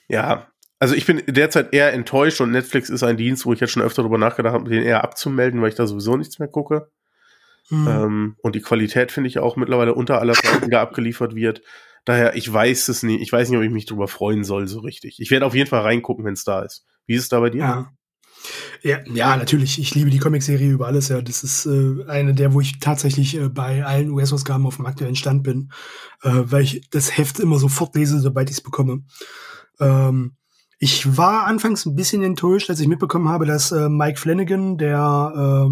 ja, 0.07 0.47
also 0.79 0.95
ich 0.95 1.05
bin 1.05 1.21
derzeit 1.27 1.73
eher 1.73 1.93
enttäuscht 1.93 2.41
und 2.41 2.51
Netflix 2.51 2.89
ist 2.89 3.03
ein 3.03 3.15
Dienst, 3.15 3.45
wo 3.45 3.53
ich 3.53 3.59
jetzt 3.59 3.71
schon 3.71 3.83
öfter 3.83 4.01
darüber 4.01 4.17
nachgedacht 4.17 4.53
habe, 4.53 4.69
den 4.69 4.83
eher 4.83 5.03
abzumelden, 5.03 5.61
weil 5.61 5.69
ich 5.69 5.75
da 5.75 5.85
sowieso 5.87 6.17
nichts 6.17 6.39
mehr 6.39 6.47
gucke. 6.47 6.89
Hm. 7.69 7.87
Ähm, 7.87 8.35
und 8.41 8.55
die 8.55 8.61
Qualität 8.61 9.11
finde 9.11 9.29
ich 9.29 9.39
auch 9.39 9.55
mittlerweile 9.55 9.93
unter 9.93 10.19
aller 10.19 10.33
die 10.65 10.69
da 10.69 10.81
abgeliefert 10.81 11.35
wird. 11.35 11.61
Daher, 12.03 12.35
ich 12.35 12.51
weiß 12.51 12.87
es 12.87 13.03
nicht. 13.03 13.21
Ich 13.21 13.31
weiß 13.31 13.49
nicht, 13.49 13.57
ob 13.59 13.63
ich 13.63 13.69
mich 13.69 13.85
darüber 13.85 14.07
freuen 14.07 14.43
soll, 14.43 14.67
so 14.67 14.79
richtig. 14.79 15.19
Ich 15.19 15.29
werde 15.29 15.45
auf 15.45 15.53
jeden 15.53 15.69
Fall 15.69 15.81
reingucken, 15.81 16.25
wenn 16.25 16.33
es 16.33 16.43
da 16.43 16.63
ist. 16.63 16.85
Wie 17.05 17.13
ist 17.13 17.23
es 17.23 17.29
da 17.29 17.39
bei 17.39 17.51
dir? 17.51 17.59
Ja. 17.59 17.93
Ja, 18.82 18.99
ja, 19.06 19.36
natürlich. 19.38 19.80
Ich 19.80 19.93
liebe 19.95 20.10
die 20.10 20.19
Comicserie 20.19 20.71
über 20.71 20.88
alles. 20.88 21.10
Ja, 21.10 21.21
das 21.21 21.43
ist 21.43 21.65
äh, 21.65 22.04
eine 22.08 22.34
der, 22.34 22.54
wo 22.54 22.62
ich 22.62 22.80
tatsächlich 22.80 23.38
äh, 23.38 23.49
bei 23.49 23.86
allen 23.86 24.12
US-Ausgaben 24.12 24.65
auf 24.65 24.77
dem 24.77 24.86
aktuellen 24.86 25.15
Stand 25.15 25.43
bin, 25.43 25.71
äh, 26.23 26.32
weil 26.32 26.63
ich 26.63 26.89
das 26.89 27.17
Heft 27.17 27.39
immer 27.39 27.60
sofort 27.60 27.95
lese, 27.95 28.19
sobald 28.19 28.49
ich 28.49 28.58
es 28.58 28.62
bekomme. 28.62 29.04
Ähm, 29.80 30.36
ich 30.80 31.15
war 31.15 31.45
anfangs 31.45 31.86
ein 31.86 31.95
bisschen 31.95 32.23
enttäuscht, 32.23 32.69
als 32.69 32.80
ich 32.80 32.88
mitbekommen 32.88 33.30
habe, 33.30 33.45
dass 33.45 33.71
äh, 33.71 33.88
Mike 33.88 34.19
Flanagan, 34.19 34.77
der 34.80 35.69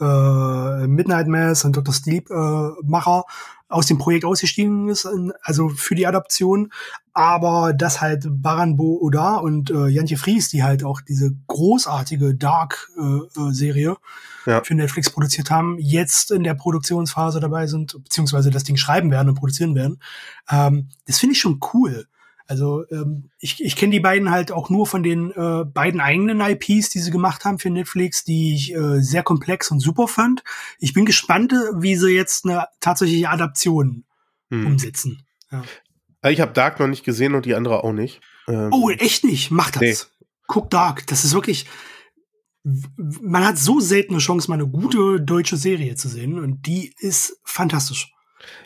äh, 0.00 0.04
äh, 0.04 0.86
Midnight 0.86 1.28
Mass 1.28 1.64
und 1.64 1.76
Dr. 1.76 1.92
Sleep 1.92 2.30
äh, 2.30 2.70
Macher, 2.84 3.24
aus 3.68 3.86
dem 3.86 3.98
Projekt 3.98 4.24
ausgestiegen 4.24 4.88
ist, 4.88 5.06
also 5.42 5.68
für 5.68 5.94
die 5.94 6.06
Adaption, 6.06 6.72
aber 7.12 7.74
dass 7.74 8.00
halt 8.00 8.26
Baranbo 8.28 8.98
Oda 9.02 9.36
und 9.36 9.70
äh, 9.70 9.88
Jantje 9.88 10.16
Fries, 10.16 10.48
die 10.48 10.62
halt 10.62 10.84
auch 10.84 11.00
diese 11.02 11.32
großartige 11.48 12.34
Dark-Serie 12.34 13.96
Ja. 14.46 14.62
für 14.64 14.74
Netflix 14.74 15.10
produziert 15.10 15.50
haben, 15.50 15.76
jetzt 15.78 16.30
in 16.30 16.44
der 16.44 16.54
Produktionsphase 16.54 17.40
dabei 17.40 17.66
sind, 17.66 17.92
beziehungsweise 18.02 18.50
das 18.50 18.64
Ding 18.64 18.76
schreiben 18.76 19.10
werden 19.10 19.28
und 19.28 19.34
produzieren 19.34 19.74
werden. 19.74 20.00
Ähm, 20.50 20.88
das 21.06 21.18
finde 21.18 21.34
ich 21.34 21.40
schon 21.40 21.60
cool. 21.74 22.06
Also 22.50 22.84
ähm, 22.90 23.30
ich, 23.38 23.62
ich 23.62 23.76
kenne 23.76 23.92
die 23.92 24.00
beiden 24.00 24.30
halt 24.30 24.50
auch 24.52 24.70
nur 24.70 24.86
von 24.86 25.02
den 25.02 25.30
äh, 25.32 25.64
beiden 25.66 26.00
eigenen 26.00 26.40
IPs, 26.40 26.88
die 26.88 26.98
sie 26.98 27.10
gemacht 27.10 27.44
haben 27.44 27.58
für 27.58 27.68
Netflix, 27.68 28.24
die 28.24 28.54
ich 28.54 28.74
äh, 28.74 29.00
sehr 29.02 29.22
komplex 29.22 29.70
und 29.70 29.80
super 29.80 30.08
fand. 30.08 30.42
Ich 30.78 30.94
bin 30.94 31.04
gespannt, 31.04 31.52
äh, 31.52 31.56
wie 31.82 31.94
sie 31.94 32.08
jetzt 32.08 32.46
eine 32.46 32.66
tatsächliche 32.80 33.28
Adaption 33.28 34.04
Hm. 34.50 34.66
umsetzen. 34.66 35.26
Ja. 35.52 35.62
Also 36.22 36.32
Ich 36.32 36.40
habe 36.40 36.52
Dark 36.54 36.80
noch 36.80 36.86
nicht 36.88 37.04
gesehen 37.04 37.34
und 37.34 37.44
die 37.44 37.54
andere 37.54 37.84
auch 37.84 37.92
nicht. 37.92 38.22
Ähm, 38.48 38.70
Oh, 38.72 38.88
echt 38.88 39.24
nicht. 39.24 39.50
Mach 39.50 39.70
das. 39.70 39.80
Nee. 39.82 39.94
Guck 40.46 40.70
Dark. 40.70 41.06
Das 41.06 41.24
ist 41.26 41.34
wirklich. 41.34 41.66
Man 42.64 43.44
hat 43.46 43.58
so 43.58 43.78
selten 43.80 44.14
eine 44.14 44.20
Chance, 44.22 44.48
mal 44.50 44.54
eine 44.54 44.66
gute 44.66 45.20
deutsche 45.20 45.58
Serie 45.58 45.96
zu 45.96 46.08
sehen. 46.08 46.38
Und 46.38 46.66
die 46.66 46.94
ist 46.98 47.38
fantastisch. 47.44 48.10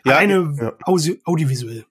ja, 0.05 0.13
Alleine 0.17 0.55
ja. 0.57 0.73
audio 0.85 1.15
audiovisuell. 1.25 1.85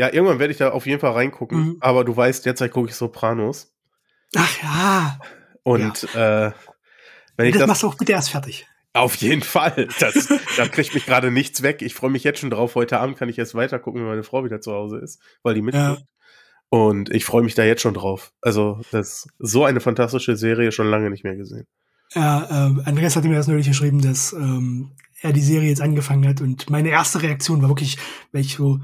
Ja, 0.00 0.10
irgendwann 0.10 0.38
werde 0.38 0.50
ich 0.50 0.56
da 0.56 0.70
auf 0.70 0.86
jeden 0.86 0.98
Fall 0.98 1.12
reingucken. 1.12 1.58
Mhm. 1.58 1.76
Aber 1.80 2.04
du 2.04 2.16
weißt, 2.16 2.46
derzeit 2.46 2.70
gucke 2.70 2.88
ich 2.88 2.94
Sopranos. 2.94 3.70
Ach 4.34 4.62
ja. 4.62 5.18
Und 5.62 6.04
äh, 6.14 6.52
wenn 7.36 7.46
ich 7.46 7.52
das, 7.52 7.60
das, 7.60 7.68
machst 7.68 7.82
du 7.82 7.88
auch 7.88 7.96
bitte 7.96 8.12
erst 8.12 8.30
fertig. 8.30 8.66
auf 8.94 9.16
jeden 9.16 9.42
Fall, 9.42 9.88
das, 9.98 10.32
da 10.56 10.66
kriegt 10.68 10.94
mich 10.94 11.04
gerade 11.04 11.30
nichts 11.30 11.62
weg. 11.62 11.82
Ich 11.82 11.92
freue 11.92 12.08
mich 12.08 12.24
jetzt 12.24 12.40
schon 12.40 12.48
drauf. 12.48 12.76
Heute 12.76 12.98
Abend 12.98 13.18
kann 13.18 13.28
ich 13.28 13.38
erst 13.38 13.54
weiter 13.54 13.78
gucken, 13.78 14.00
wenn 14.00 14.08
meine 14.08 14.22
Frau 14.22 14.42
wieder 14.42 14.62
zu 14.62 14.72
Hause 14.72 14.96
ist, 15.00 15.20
weil 15.42 15.52
die 15.54 15.60
mitguckt. 15.60 16.02
Und 16.70 17.10
ich 17.10 17.26
freue 17.26 17.42
mich 17.42 17.54
da 17.54 17.64
jetzt 17.64 17.82
schon 17.82 17.92
drauf. 17.92 18.32
Also, 18.40 18.80
das 18.92 19.26
ist 19.26 19.28
so 19.38 19.66
eine 19.66 19.80
fantastische 19.80 20.34
Serie 20.34 20.72
schon 20.72 20.88
lange 20.88 21.10
nicht 21.10 21.24
mehr 21.24 21.36
gesehen. 21.36 21.66
Ja, 22.14 22.44
äh, 22.44 22.88
Andreas 22.88 23.16
hatte 23.16 23.28
mir 23.28 23.34
das 23.34 23.48
neulich 23.48 23.68
geschrieben, 23.68 24.00
dass 24.00 24.32
ähm, 24.32 24.92
er 25.20 25.34
die 25.34 25.42
Serie 25.42 25.68
jetzt 25.68 25.82
angefangen 25.82 26.26
hat. 26.26 26.40
Und 26.40 26.70
meine 26.70 26.88
erste 26.88 27.20
Reaktion 27.20 27.60
war 27.60 27.68
wirklich, 27.68 27.98
weil 28.32 28.40
ich 28.40 28.54
so, 28.54 28.80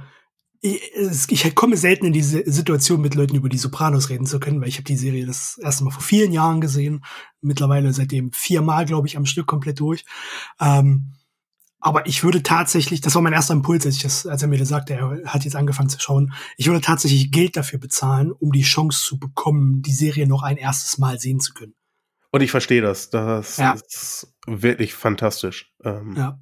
ich, 0.61 1.45
ich 1.45 1.55
komme 1.55 1.77
selten 1.77 2.07
in 2.07 2.12
diese 2.12 2.42
Situation, 2.51 3.01
mit 3.01 3.14
Leuten 3.14 3.37
über 3.37 3.49
die 3.49 3.59
Sopranos 3.59 4.09
reden 4.09 4.27
zu 4.27 4.40
können, 4.40 4.61
weil 4.61 4.69
ich 4.69 4.77
habe 4.77 4.85
die 4.85 4.97
Serie 4.97 5.27
das 5.27 5.59
erste 5.59 5.85
Mal 5.85 5.90
vor 5.90 6.03
vielen 6.03 6.33
Jahren 6.33 6.61
gesehen. 6.61 7.05
Mittlerweile 7.40 7.92
seitdem 7.92 8.33
viermal, 8.33 8.85
glaube 8.87 9.07
ich, 9.07 9.16
am 9.16 9.27
Stück 9.27 9.47
komplett 9.47 9.81
durch. 9.81 10.05
Ähm, 10.61 11.12
aber 11.79 12.07
ich 12.07 12.25
würde 12.25 12.42
tatsächlich, 12.42 13.01
das 13.01 13.14
war 13.14 13.23
mein 13.23 13.33
erster 13.35 13.55
Impuls, 13.55 13.87
als, 13.87 13.97
ich 13.97 14.03
das, 14.03 14.27
als 14.27 14.42
er 14.42 14.49
mir 14.49 14.59
das 14.59 14.69
sagte, 14.69 14.95
er 14.95 15.23
hat 15.27 15.45
jetzt 15.45 15.57
angefangen 15.57 15.88
zu 15.88 16.01
schauen, 16.01 16.33
ich 16.57 16.66
würde 16.66 16.81
tatsächlich 16.81 17.31
Geld 17.31 17.57
dafür 17.57 17.79
bezahlen, 17.79 18.33
um 18.33 18.51
die 18.51 18.62
Chance 18.62 19.05
zu 19.05 19.19
bekommen, 19.19 19.83
die 19.83 19.92
Serie 19.92 20.27
noch 20.27 20.42
ein 20.42 20.57
erstes 20.57 20.99
Mal 20.99 21.21
sehen 21.21 21.38
zu 21.38 21.53
können. 21.55 21.75
Und 22.33 22.40
ich 22.42 22.51
verstehe 22.51 22.83
das. 22.83 23.11
Das 23.11 23.57
Ja. 23.59 23.73
ist 23.73 24.35
wirklich 24.47 24.95
fantastisch. 24.95 25.73
Ähm, 25.85 26.14
Ja. 26.16 26.40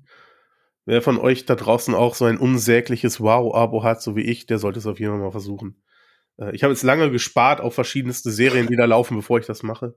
Wer 0.86 1.00
von 1.02 1.18
euch 1.18 1.46
da 1.46 1.54
draußen 1.54 1.94
auch 1.94 2.14
so 2.14 2.24
ein 2.26 2.36
unsägliches 2.38 3.20
Wow-Abo 3.20 3.82
hat, 3.82 4.02
so 4.02 4.16
wie 4.16 4.22
ich, 4.22 4.46
der 4.46 4.58
sollte 4.58 4.78
es 4.78 4.86
auf 4.86 5.00
jeden 5.00 5.12
Fall 5.12 5.20
mal 5.20 5.30
versuchen. 5.30 5.82
Äh, 6.38 6.54
ich 6.54 6.62
habe 6.62 6.72
jetzt 6.72 6.82
lange 6.82 7.10
gespart 7.10 7.60
auf 7.60 7.74
verschiedenste 7.74 8.30
Serien, 8.30 8.66
die 8.66 8.76
da 8.76 8.84
laufen, 8.84 9.16
bevor 9.16 9.38
ich 9.38 9.46
das 9.46 9.62
mache. 9.62 9.94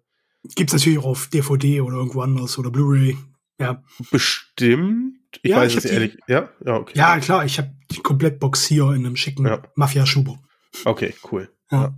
Gibt's 0.56 0.74
natürlich 0.74 1.00
auch 1.00 1.06
auf 1.06 1.28
DVD 1.28 1.82
oder 1.82 1.98
irgendwo 1.98 2.22
anders 2.22 2.58
oder 2.58 2.70
Blu-ray. 2.72 3.18
Ja. 3.60 3.84
Bestimmt. 4.12 5.16
Ich 5.42 5.52
Ja, 5.52 5.58
weiß 5.58 5.72
ich 5.72 5.78
es 5.80 5.84
hab 5.86 5.90
die- 5.90 5.94
ehrlich. 5.96 6.18
Ja, 6.28 6.50
ja, 6.66 6.76
okay. 6.78 6.94
Ja, 6.98 7.20
klar, 7.20 7.44
ich 7.46 7.58
habe 7.58 7.72
die 7.92 8.00
Komplettbox 8.00 8.66
hier 8.66 8.86
in 8.92 9.06
einem 9.06 9.16
schicken 9.16 9.46
Ja. 9.46 9.62
Mafia-Schubo. 9.76 10.38
Okay, 10.86 11.14
cool. 11.32 11.50
Ja. 11.72 11.82
Ja. 11.82 11.96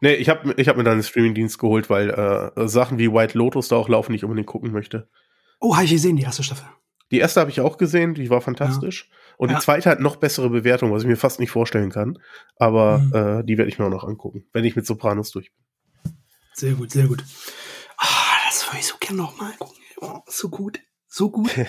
Nee, 0.00 0.14
ich 0.14 0.28
habe 0.28 0.54
ich 0.56 0.68
hab 0.68 0.76
mir 0.76 0.84
dann 0.84 0.94
einen 0.94 1.02
Streamingdienst 1.02 1.58
geholt, 1.58 1.90
weil 1.90 2.10
äh, 2.10 2.68
Sachen 2.68 2.98
wie 2.98 3.12
White 3.12 3.36
Lotus 3.36 3.68
da 3.68 3.76
auch 3.76 3.88
laufen, 3.88 4.12
die 4.12 4.16
ich 4.16 4.24
unbedingt 4.24 4.46
gucken 4.46 4.70
möchte. 4.72 5.08
Oh, 5.60 5.74
habe 5.74 5.84
ich 5.84 5.90
gesehen, 5.90 6.16
die 6.16 6.22
erste 6.22 6.42
Staffel. 6.44 6.66
Die 7.10 7.18
erste 7.18 7.40
habe 7.40 7.50
ich 7.50 7.60
auch 7.60 7.76
gesehen, 7.78 8.14
die 8.14 8.30
war 8.30 8.40
fantastisch. 8.40 9.10
Und 9.36 9.50
Ja. 9.50 9.56
die 9.58 9.64
zweite 9.64 9.90
hat 9.90 10.00
noch 10.00 10.16
bessere 10.16 10.48
Bewertung, 10.50 10.92
was 10.92 11.02
ich 11.02 11.08
mir 11.08 11.16
fast 11.16 11.40
nicht 11.40 11.50
vorstellen 11.50 11.90
kann. 11.90 12.18
Aber 12.56 12.98
Mhm. 12.98 13.14
äh, 13.14 13.44
die 13.44 13.58
werde 13.58 13.68
ich 13.70 13.78
mir 13.78 13.86
auch 13.86 13.90
noch 13.90 14.04
angucken, 14.04 14.44
wenn 14.52 14.64
ich 14.64 14.76
mit 14.76 14.86
Sopranos 14.86 15.30
durch 15.30 15.52
bin. 15.52 16.12
Sehr 16.54 16.72
gut, 16.74 16.90
sehr 16.92 17.06
gut. 17.08 17.24
Ah, 17.98 18.06
das 18.46 18.66
würde 18.68 18.78
ich 18.78 18.86
so 18.86 18.94
gerne 19.00 19.18
noch 19.18 19.36
mal 19.38 19.52
gucken. 19.58 19.76
Oh, 20.00 20.20
so 20.26 20.48
gut, 20.48 20.80
so 21.08 21.30
gut. 21.30 21.50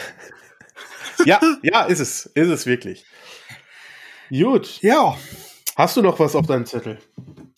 Ja, 1.26 1.40
ja, 1.64 1.84
ist 1.84 2.00
es. 2.02 2.26
Ist 2.26 2.50
es 2.50 2.66
wirklich. 2.66 3.06
Gut. 4.30 4.82
ja, 4.82 5.16
Hast 5.78 5.98
du 5.98 6.02
noch 6.02 6.20
was 6.20 6.36
auf 6.36 6.46
deinem 6.48 6.66
Zettel? 6.66 7.00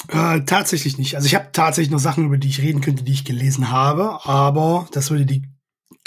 äh, 0.10 0.42
tatsächlich 0.42 0.98
nicht. 0.98 1.16
Also 1.16 1.26
ich 1.28 1.36
habe 1.36 1.50
tatsächlich 1.52 1.92
noch 1.92 2.00
Sachen, 2.00 2.26
über 2.26 2.38
die 2.38 2.48
ich 2.50 2.62
reden 2.62 2.82
könnte, 2.82 3.04
die 3.04 3.12
ich 3.14 3.26
gelesen 3.26 3.70
habe, 3.72 4.20
aber 4.26 4.88
das 4.92 5.10
würde 5.12 5.26
die 5.26 5.44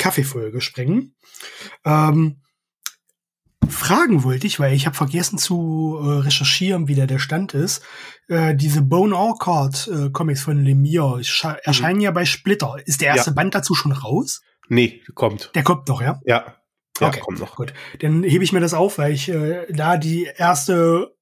Kaffeefolge 0.01 0.61
sprengen. 0.61 1.15
Ähm, 1.85 2.41
fragen 3.69 4.25
wollte 4.25 4.47
ich, 4.47 4.59
weil 4.59 4.75
ich 4.75 4.87
habe 4.87 4.97
vergessen 4.97 5.39
zu 5.39 5.99
äh, 6.03 6.07
recherchieren, 6.21 6.89
wie 6.89 6.95
da 6.95 7.07
der 7.07 7.19
Stand 7.19 7.55
ist. 7.55 7.83
Äh, 8.29 8.55
diese 8.57 8.83
Bone 8.83 9.15
Orchard 9.15 9.89
äh, 9.89 10.11
Comics 10.11 10.43
von 10.43 10.59
Lemire 10.65 11.21
scha- 11.21 11.59
erscheinen 11.63 12.01
ja 12.01 12.11
bei 12.11 12.25
Splitter. 12.25 12.77
Ist 12.85 13.01
der 13.01 13.09
erste 13.15 13.33
Band 13.33 13.55
dazu 13.55 13.75
schon 13.75 13.93
raus? 13.93 14.41
Nee, 14.69 15.03
kommt. 15.15 15.51
Der 15.55 15.63
kommt 15.63 15.89
noch, 15.89 16.01
ja? 16.03 16.21
Ja. 16.25 16.57
Ja, 17.01 17.09
Okay. 17.09 17.21
kommt 17.21 17.39
noch. 17.41 17.57
Gut, 17.57 17.73
dann 18.01 18.23
hebe 18.25 18.45
ich 18.45 18.53
mir 18.53 18.61
das 18.61 18.75
auf, 18.75 18.99
weil 18.99 19.13
ich 19.13 19.29
äh, 19.29 19.67
da 19.73 19.97
die 19.97 20.25
erste 20.37 21.15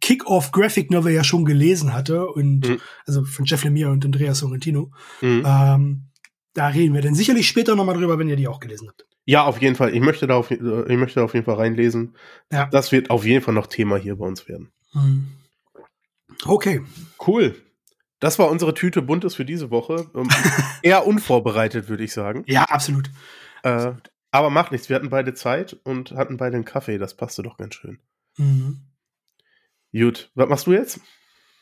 Kick-Off 0.00 0.52
Graphic 0.52 0.90
Novel 0.90 1.12
ja 1.12 1.24
schon 1.24 1.44
gelesen 1.44 1.92
hatte 1.92 2.26
und 2.28 2.68
Mhm. 2.68 2.80
also 3.06 3.24
von 3.24 3.44
Jeff 3.46 3.64
Lemire 3.64 3.90
und 3.90 4.04
Andreas 4.04 4.38
Sorrentino. 4.38 4.90
Mhm. 5.20 5.42
Ähm, 5.46 6.10
da 6.58 6.66
reden 6.66 6.92
wir 6.92 7.02
dann 7.02 7.14
sicherlich 7.14 7.46
später 7.46 7.76
nochmal 7.76 7.96
drüber, 7.96 8.18
wenn 8.18 8.28
ihr 8.28 8.34
die 8.34 8.48
auch 8.48 8.58
gelesen 8.58 8.88
habt. 8.88 9.06
Ja, 9.24 9.44
auf 9.44 9.62
jeden 9.62 9.76
Fall. 9.76 9.94
Ich 9.94 10.00
möchte 10.00 10.26
da 10.26 10.34
auf, 10.34 10.50
äh, 10.50 10.56
ich 10.56 10.98
möchte 10.98 11.20
da 11.20 11.24
auf 11.24 11.34
jeden 11.34 11.46
Fall 11.46 11.54
reinlesen. 11.54 12.16
Ja. 12.50 12.66
Das 12.66 12.90
wird 12.90 13.10
auf 13.10 13.24
jeden 13.24 13.44
Fall 13.44 13.54
noch 13.54 13.68
Thema 13.68 13.96
hier 13.96 14.16
bei 14.16 14.26
uns 14.26 14.48
werden. 14.48 14.72
Hm. 14.92 15.28
Okay. 16.44 16.82
Cool. 17.24 17.54
Das 18.18 18.40
war 18.40 18.50
unsere 18.50 18.74
Tüte 18.74 19.02
Buntes 19.02 19.36
für 19.36 19.44
diese 19.44 19.70
Woche. 19.70 20.10
Ähm, 20.16 20.28
Eher 20.82 21.06
unvorbereitet, 21.06 21.88
würde 21.88 22.02
ich 22.02 22.12
sagen. 22.12 22.42
Ja, 22.48 22.64
absolut. 22.64 23.08
Äh, 23.62 23.92
aber 24.32 24.50
macht 24.50 24.72
nichts. 24.72 24.88
Wir 24.88 24.96
hatten 24.96 25.10
beide 25.10 25.34
Zeit 25.34 25.78
und 25.84 26.10
hatten 26.12 26.38
beide 26.38 26.56
einen 26.56 26.64
Kaffee. 26.64 26.98
Das 26.98 27.14
passte 27.14 27.44
doch 27.44 27.56
ganz 27.56 27.76
schön. 27.76 28.00
Mhm. 28.36 28.80
Gut. 29.92 30.32
Was 30.34 30.48
machst 30.48 30.66
du 30.66 30.72
jetzt? 30.72 31.00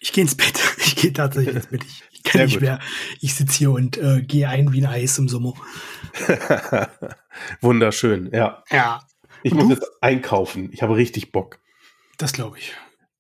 Ich 0.01 0.13
gehe 0.13 0.23
ins 0.23 0.35
Bett. 0.37 0.59
Ich 0.87 0.95
gehe 1.03 1.13
tatsächlich 1.13 1.55
ins 1.57 1.67
Bett. 1.67 1.85
Ich, 1.85 2.03
ich 2.13 2.23
kann 2.23 2.39
Sehr 2.39 2.45
nicht 2.47 2.55
gut. 2.55 2.63
mehr. 2.63 2.79
Ich 3.21 3.35
sitze 3.35 3.59
hier 3.59 3.71
und 3.73 3.99
äh, 3.99 4.23
gehe 4.23 4.49
ein 4.49 4.73
wie 4.73 4.81
ein 4.85 4.87
Eis 4.91 5.19
im 5.19 5.29
Sommer. 5.29 5.53
Wunderschön. 7.61 8.31
Ja. 8.33 8.63
Ja, 8.71 9.03
Ich 9.43 9.53
Und 9.53 9.59
muss 9.59 9.67
du? 9.69 9.75
jetzt 9.75 9.91
einkaufen. 10.01 10.71
Ich 10.73 10.83
habe 10.83 10.97
richtig 10.97 11.33
Bock. 11.33 11.59
das 12.19 12.33
glaube 12.33 12.59
ich. 12.59 12.75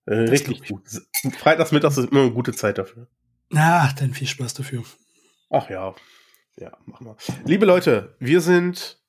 Äh, 0.07 0.15
richtig 0.15 0.63
glaub 0.63 0.83
gut. 0.85 1.35
Freitagsmittags 1.39 1.99
ist 1.99 2.11
immer 2.11 2.23
eine 2.23 2.31
gute 2.33 2.53
Zeit 2.53 2.79
dafür. 2.79 3.09
Na, 3.51 3.93
dann 3.99 4.15
viel 4.15 4.27
Spaß 4.29 4.55
dafür. 4.55 4.85
Ach 5.51 5.69
ja. 5.69 5.95
Ja, 6.57 6.73
mach 6.87 7.01
mal. 7.01 7.17
Liebe 7.45 7.67
Leute, 7.67 8.17
wir 8.19 8.41
sind 8.41 9.01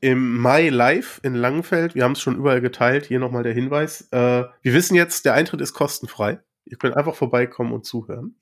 im 0.00 0.38
Mai 0.38 0.70
live 0.70 1.20
in 1.22 1.34
Langenfeld. 1.34 1.94
Wir 1.94 2.04
haben 2.04 2.12
es 2.12 2.20
schon 2.22 2.36
überall 2.36 2.60
geteilt. 2.60 3.06
Hier 3.06 3.20
nochmal 3.20 3.42
der 3.42 3.52
Hinweis. 3.54 4.08
Äh, 4.10 4.44
wir 4.62 4.72
wissen 4.74 4.94
jetzt, 4.94 5.24
der 5.26 5.34
Eintritt 5.34 5.60
ist 5.60 5.74
kostenfrei. 5.74 6.40
Ihr 6.70 6.78
könnt 6.78 6.96
einfach 6.96 7.14
vorbeikommen 7.14 7.72
und 7.72 7.84
zuhören. 7.84 8.36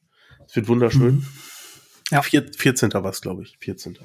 Es 0.46 0.54
wird 0.56 0.68
wunderschön. 0.68 1.16
Mhm. 1.16 1.26
Ja. 2.10 2.22
Vier, 2.22 2.46
14. 2.56 2.92
war 2.92 3.06
es, 3.10 3.20
glaube 3.20 3.42
ich. 3.42 3.56
14. 3.60 3.98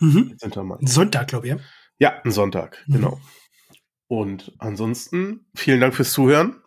Mhm. 0.00 0.36
14. 0.40 0.66
Mai. 0.66 0.78
Sonntag, 0.82 1.28
glaube 1.28 1.46
ich. 1.46 1.52
ja. 1.54 1.58
Ja, 1.98 2.20
ein 2.24 2.30
Sonntag, 2.32 2.82
Mhm. 2.86 2.92
genau. 2.94 3.20
Und 4.08 4.52
ansonsten, 4.58 5.46
vielen 5.54 5.80
Dank 5.80 5.94
fürs 5.94 6.12
Zuhören. 6.12 6.60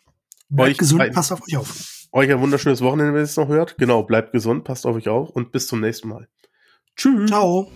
Bleibt 0.49 0.71
Euch 0.71 0.77
gesund, 0.77 1.01
ein- 1.01 1.11
passt 1.11 1.31
auf 1.33 1.41
euch 1.47 1.57
auf. 1.57 2.07
Euch 2.13 2.31
ein 2.31 2.39
wunderschönes 2.39 2.81
Wochenende, 2.81 3.13
wenn 3.13 3.19
ihr 3.21 3.23
es 3.23 3.35
noch 3.35 3.49
hört. 3.49 3.77
Genau, 3.77 4.03
bleibt 4.03 4.31
gesund, 4.31 4.63
passt 4.63 4.85
auf 4.85 4.95
euch 4.95 5.09
auf 5.09 5.29
und 5.29 5.51
bis 5.51 5.67
zum 5.67 5.81
nächsten 5.81 6.07
Mal. 6.07 6.27
Tschüss. 6.95 7.29
Ciao. 7.29 7.69